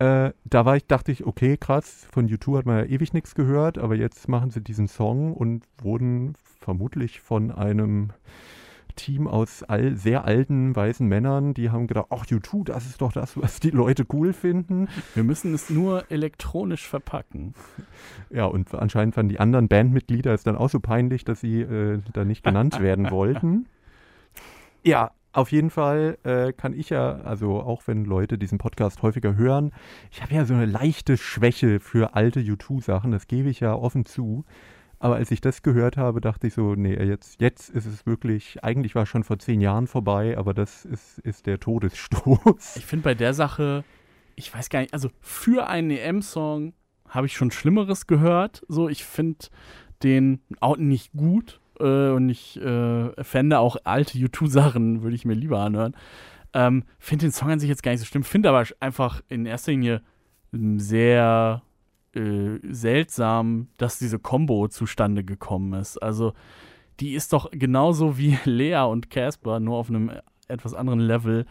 [0.00, 3.36] Äh, da war ich, dachte ich, okay, krass, von U2 hat man ja ewig nichts
[3.36, 8.10] gehört, aber jetzt machen sie diesen Song und wurden vermutlich von einem
[8.96, 13.12] Team aus all, sehr alten weißen Männern, die haben gedacht, ach U2, das ist doch
[13.12, 14.88] das, was die Leute cool finden.
[15.14, 17.54] Wir müssen es nur elektronisch verpacken.
[18.30, 22.00] Ja, und anscheinend fanden die anderen Bandmitglieder es dann auch so peinlich, dass sie äh,
[22.12, 23.66] da nicht genannt werden wollten.
[24.82, 29.36] Ja, auf jeden Fall äh, kann ich ja, also auch wenn Leute diesen Podcast häufiger
[29.36, 29.72] hören,
[30.10, 34.06] ich habe ja so eine leichte Schwäche für alte U2-Sachen, das gebe ich ja offen
[34.06, 34.46] zu.
[34.98, 38.64] Aber als ich das gehört habe, dachte ich so, nee, jetzt, jetzt ist es wirklich,
[38.64, 42.76] eigentlich war es schon vor zehn Jahren vorbei, aber das ist, ist der Todesstoß.
[42.76, 43.84] Ich finde bei der Sache,
[44.36, 46.72] ich weiß gar nicht, also für einen EM-Song
[47.08, 48.62] habe ich schon Schlimmeres gehört.
[48.68, 49.46] So, ich finde
[50.02, 55.34] den auch nicht gut äh, und ich äh, fände auch alte U2-Sachen, würde ich mir
[55.34, 55.94] lieber anhören.
[56.52, 59.46] Ähm, finde den Song an sich jetzt gar nicht so schlimm, finde aber einfach in
[59.46, 60.02] erster Linie
[60.52, 61.62] sehr
[62.16, 65.98] äh, seltsam, dass diese Combo zustande gekommen ist.
[66.02, 66.32] Also,
[67.00, 70.10] die ist doch genauso wie Lea und Casper, nur auf einem
[70.48, 71.46] etwas anderen Level,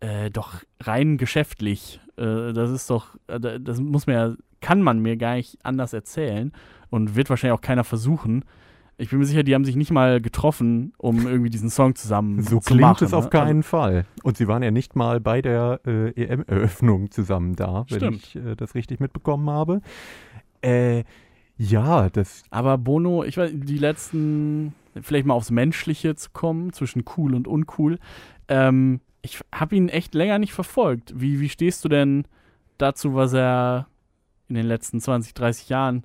[0.00, 2.00] äh, doch rein geschäftlich.
[2.16, 5.58] Äh, das ist doch, äh, da- das muss man ja, kann man mir gar nicht
[5.64, 6.52] anders erzählen
[6.90, 8.44] und wird wahrscheinlich auch keiner versuchen.
[9.02, 12.40] Ich bin mir sicher, die haben sich nicht mal getroffen, um irgendwie diesen Song zusammen
[12.42, 13.04] So zu klingt machen.
[13.04, 13.30] es auf ne?
[13.30, 14.06] keinen Fall.
[14.22, 18.16] Und sie waren ja nicht mal bei der äh, EM-Eröffnung zusammen da, wenn Stimmt.
[18.22, 19.80] ich äh, das richtig mitbekommen habe.
[20.60, 21.02] Äh,
[21.56, 27.02] ja, das, Aber Bono, ich weiß, die letzten, vielleicht mal aufs Menschliche zu kommen, zwischen
[27.16, 27.98] cool und uncool.
[28.46, 31.12] Ähm, ich habe ihn echt länger nicht verfolgt.
[31.16, 32.24] Wie, wie stehst du denn
[32.78, 33.88] dazu, was er
[34.48, 36.04] in den letzten 20, 30 Jahren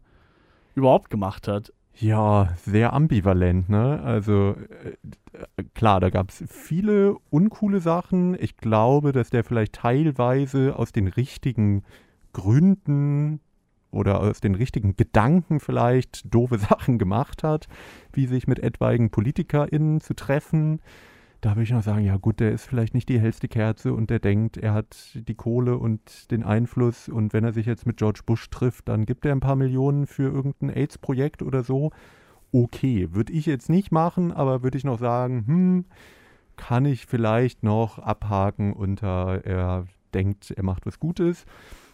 [0.73, 1.73] überhaupt gemacht hat?
[1.99, 4.01] Ja, sehr ambivalent, ne?
[4.03, 8.35] Also, äh, klar, da gab es viele uncoole Sachen.
[8.39, 11.83] Ich glaube, dass der vielleicht teilweise aus den richtigen
[12.33, 13.39] Gründen
[13.89, 17.67] oder aus den richtigen Gedanken vielleicht doofe Sachen gemacht hat,
[18.13, 20.81] wie sich mit etwaigen PolitikerInnen zu treffen.
[21.41, 24.09] Da würde ich noch sagen, ja gut, der ist vielleicht nicht die hellste Kerze und
[24.09, 27.97] der denkt, er hat die Kohle und den Einfluss und wenn er sich jetzt mit
[27.97, 31.91] George Bush trifft, dann gibt er ein paar Millionen für irgendein AIDS-Projekt oder so.
[32.51, 35.85] Okay, würde ich jetzt nicht machen, aber würde ich noch sagen, hm,
[36.55, 41.45] kann ich vielleicht noch abhaken unter, er denkt, er macht was Gutes.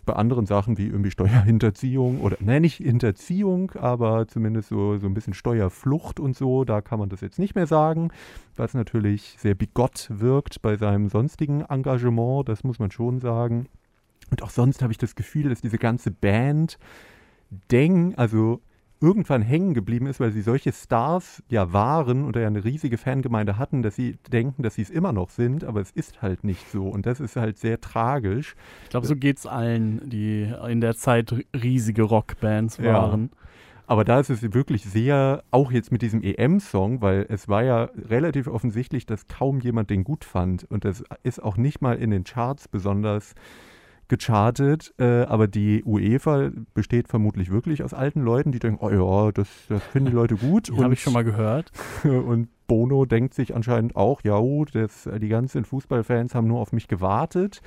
[0.05, 5.13] Bei anderen Sachen wie irgendwie Steuerhinterziehung oder, nein, nicht Hinterziehung, aber zumindest so, so ein
[5.13, 8.11] bisschen Steuerflucht und so, da kann man das jetzt nicht mehr sagen,
[8.55, 13.67] was natürlich sehr bigott wirkt bei seinem sonstigen Engagement, das muss man schon sagen.
[14.29, 16.77] Und auch sonst habe ich das Gefühl, dass diese ganze Band
[17.71, 18.61] Deng, also
[19.03, 23.57] irgendwann hängen geblieben ist, weil sie solche Stars ja waren oder ja eine riesige Fangemeinde
[23.57, 26.71] hatten, dass sie denken, dass sie es immer noch sind, aber es ist halt nicht
[26.71, 26.87] so.
[26.87, 28.55] Und das ist halt sehr tragisch.
[28.85, 32.93] Ich glaube, so geht's allen, die in der Zeit riesige Rockbands Ja.
[32.93, 33.29] waren.
[33.85, 37.89] Aber da ist es wirklich sehr, auch jetzt mit diesem EM-Song, weil es war ja
[38.09, 40.63] relativ offensichtlich, dass kaum jemand den gut fand.
[40.71, 43.35] Und das ist auch nicht mal in den Charts besonders
[44.17, 44.93] gechartet.
[44.99, 49.47] Äh, aber die UEFA besteht vermutlich wirklich aus alten Leuten, die denken, oh ja, das,
[49.69, 50.71] das finden die Leute gut.
[50.77, 51.71] Habe ich schon mal gehört.
[52.03, 54.39] Und Bono denkt sich anscheinend auch, ja,
[54.71, 57.61] das, die ganzen Fußballfans haben nur auf mich gewartet.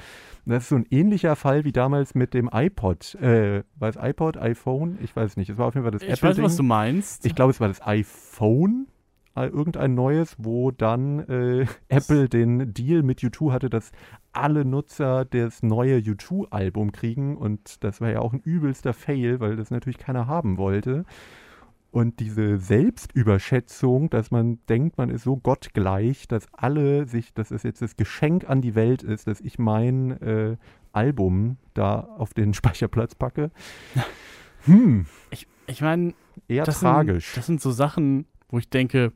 [0.47, 3.15] Das ist so ein ähnlicher Fall wie damals mit dem iPod.
[3.17, 4.99] Äh, war es iPod, iPhone?
[5.03, 5.51] Ich weiß nicht.
[5.51, 6.45] Es war auf jeden Fall das Ich Apple-Ding.
[6.45, 7.27] weiß, was du meinst.
[7.27, 8.87] Ich glaube, es war das iPhone,
[9.45, 13.93] irgendein neues, wo dann äh, Apple den Deal mit U2 hatte, dass
[14.33, 17.37] alle Nutzer das neue U2-Album kriegen.
[17.37, 21.05] Und das war ja auch ein übelster Fail, weil das natürlich keiner haben wollte.
[21.91, 27.63] Und diese Selbstüberschätzung, dass man denkt, man ist so gottgleich, dass alle sich, dass es
[27.63, 30.57] jetzt das Geschenk an die Welt ist, dass ich mein äh,
[30.93, 33.51] Album da auf den Speicherplatz packe.
[34.67, 36.13] Hm, Ich, ich meine,
[36.49, 37.27] eher das tragisch.
[37.27, 39.13] Sind, das sind so Sachen, wo ich denke,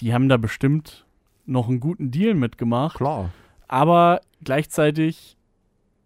[0.00, 1.06] die haben da bestimmt
[1.46, 2.96] noch einen guten Deal mitgemacht.
[2.96, 3.30] Klar.
[3.68, 5.36] Aber gleichzeitig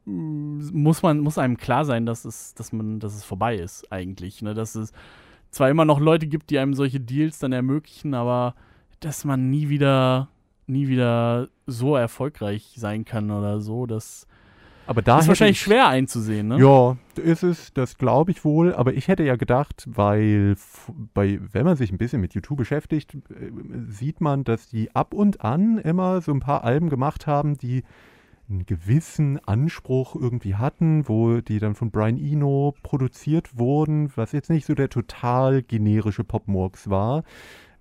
[0.05, 3.91] mm, muss man muss einem klar sein, dass es, dass man, dass es vorbei ist
[3.91, 4.43] eigentlich.
[4.43, 4.55] Ne?
[4.55, 4.93] Dass es
[5.51, 8.55] zwar immer noch Leute gibt, die einem solche Deals dann ermöglichen, aber
[9.01, 10.28] dass man nie wieder,
[10.66, 14.26] nie wieder so erfolgreich sein kann oder so, das
[14.91, 16.49] Aber da ist wahrscheinlich ich, schwer einzusehen.
[16.49, 16.59] Ne?
[16.59, 18.74] Ja, ist es, das glaube ich wohl.
[18.74, 20.57] Aber ich hätte ja gedacht, weil
[21.14, 23.53] bei, wenn man sich ein bisschen mit YouTube beschäftigt, äh,
[23.86, 27.84] sieht man, dass die ab und an immer so ein paar Alben gemacht haben, die
[28.49, 34.51] einen gewissen Anspruch irgendwie hatten, wo die dann von Brian Eno produziert wurden, was jetzt
[34.51, 37.22] nicht so der total generische Popmurks war.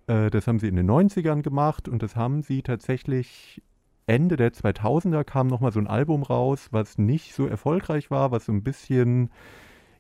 [0.06, 3.64] Äh, das haben sie in den 90ern gemacht und das haben sie tatsächlich
[4.10, 8.46] Ende der 2000er kam nochmal so ein Album raus, was nicht so erfolgreich war, was
[8.46, 9.30] so ein bisschen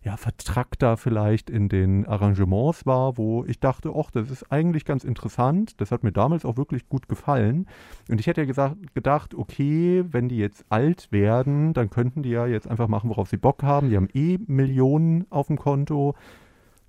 [0.01, 5.03] ja, vertrackter vielleicht in den Arrangements war, wo ich dachte, ach, das ist eigentlich ganz
[5.03, 5.80] interessant.
[5.82, 7.68] Das hat mir damals auch wirklich gut gefallen.
[8.10, 12.30] Und ich hätte ja gesagt, gedacht, okay, wenn die jetzt alt werden, dann könnten die
[12.30, 13.89] ja jetzt einfach machen, worauf sie Bock haben.
[13.89, 16.16] Die haben eh Millionen auf dem Konto.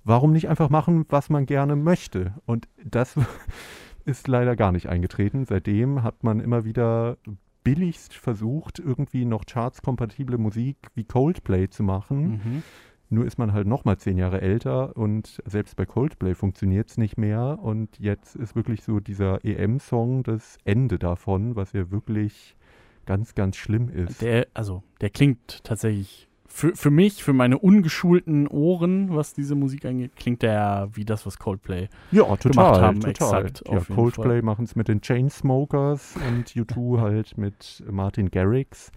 [0.05, 2.33] Warum nicht einfach machen, was man gerne möchte?
[2.45, 3.15] Und das
[4.05, 5.45] ist leider gar nicht eingetreten.
[5.45, 7.17] Seitdem hat man immer wieder
[7.63, 12.29] billigst versucht, irgendwie noch chartskompatible Musik wie Coldplay zu machen.
[12.31, 12.63] Mhm.
[13.09, 17.17] Nur ist man halt nochmal zehn Jahre älter und selbst bei Coldplay funktioniert es nicht
[17.17, 17.59] mehr.
[17.61, 22.55] Und jetzt ist wirklich so dieser EM-Song das Ende davon, was ja wirklich
[23.05, 24.21] ganz, ganz schlimm ist.
[24.21, 29.85] Der, also, der klingt tatsächlich für, für mich, für meine ungeschulten Ohren, was diese Musik
[29.85, 31.87] angeht, klingt der wie das, was Coldplay.
[32.11, 32.81] ja, total.
[32.81, 33.45] haben, total.
[33.45, 38.91] exakt, ja, Coldplay machen es mit den Chainsmokers und U2 halt mit Martin Garrix.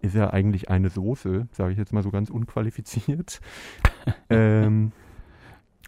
[0.00, 3.40] Ist ja eigentlich eine Soße, sage ich jetzt mal so ganz unqualifiziert.
[4.30, 4.92] ähm,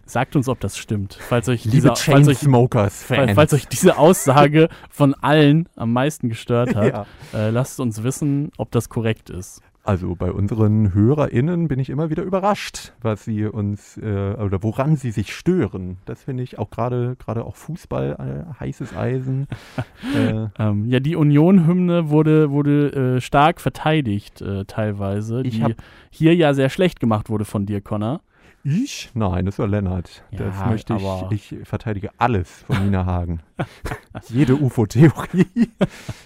[0.05, 1.17] Sagt uns, ob das stimmt.
[1.19, 6.29] Falls euch liebe diese, falls euch, falls, falls euch diese Aussage von allen am meisten
[6.29, 6.93] gestört hat,
[7.33, 7.39] ja.
[7.47, 9.61] äh, lasst uns wissen, ob das korrekt ist.
[9.85, 14.95] Also bei unseren HörerInnen bin ich immer wieder überrascht, was sie uns äh, oder woran
[14.95, 15.97] sie sich stören.
[16.05, 18.15] Das finde ich auch gerade gerade auch Fußball
[18.57, 19.47] äh, heißes Eisen.
[20.15, 25.75] äh, Ähm, ja, die Union-Hymne wurde, wurde äh, stark verteidigt, äh, teilweise, Ich die
[26.09, 28.21] hier ja sehr schlecht gemacht wurde von dir, Connor.
[28.65, 29.11] Ich?
[29.13, 30.23] Nein, das war Lennart.
[30.31, 31.51] das Ja, möchte aber- ich.
[31.53, 33.39] Ich verteidige alles von Nina Hagen.
[34.29, 35.69] Jede UFO-Theorie.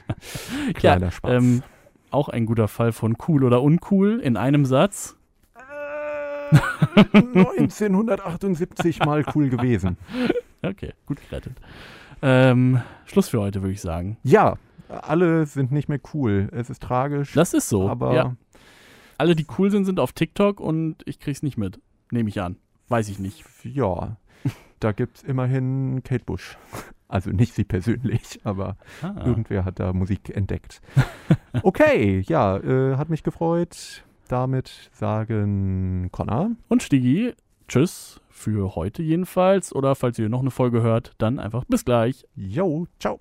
[0.74, 1.32] Kleiner Spaß.
[1.32, 1.62] Ähm,
[2.12, 5.16] auch ein guter Fall von cool oder uncool in einem Satz.
[5.56, 6.58] Äh,
[7.60, 9.98] 1978 mal cool gewesen.
[10.62, 11.54] Okay, gut gerettet.
[12.22, 14.18] Ähm, Schluss für heute, würde ich sagen.
[14.24, 14.58] Ja,
[14.90, 16.50] alle sind nicht mehr cool.
[16.52, 17.32] Es ist tragisch.
[17.32, 17.88] Das ist so.
[17.88, 18.36] aber ja.
[19.18, 21.80] Alle, die cool sind, sind auf TikTok und ich krieg's nicht mit.
[22.12, 22.58] Nehme ich an.
[22.88, 23.44] Weiß ich nicht.
[23.64, 24.18] Ja,
[24.80, 26.58] da gibt es immerhin Kate Bush.
[27.12, 29.24] Also nicht sie persönlich, aber Ah.
[29.26, 30.80] irgendwer hat da Musik entdeckt.
[31.64, 34.04] Okay, ja, äh, hat mich gefreut.
[34.28, 36.52] Damit sagen Connor.
[36.68, 37.34] Und Stigi,
[37.68, 39.74] tschüss für heute jedenfalls.
[39.74, 42.28] Oder falls ihr noch eine Folge hört, dann einfach bis gleich.
[42.36, 43.20] Jo, ciao.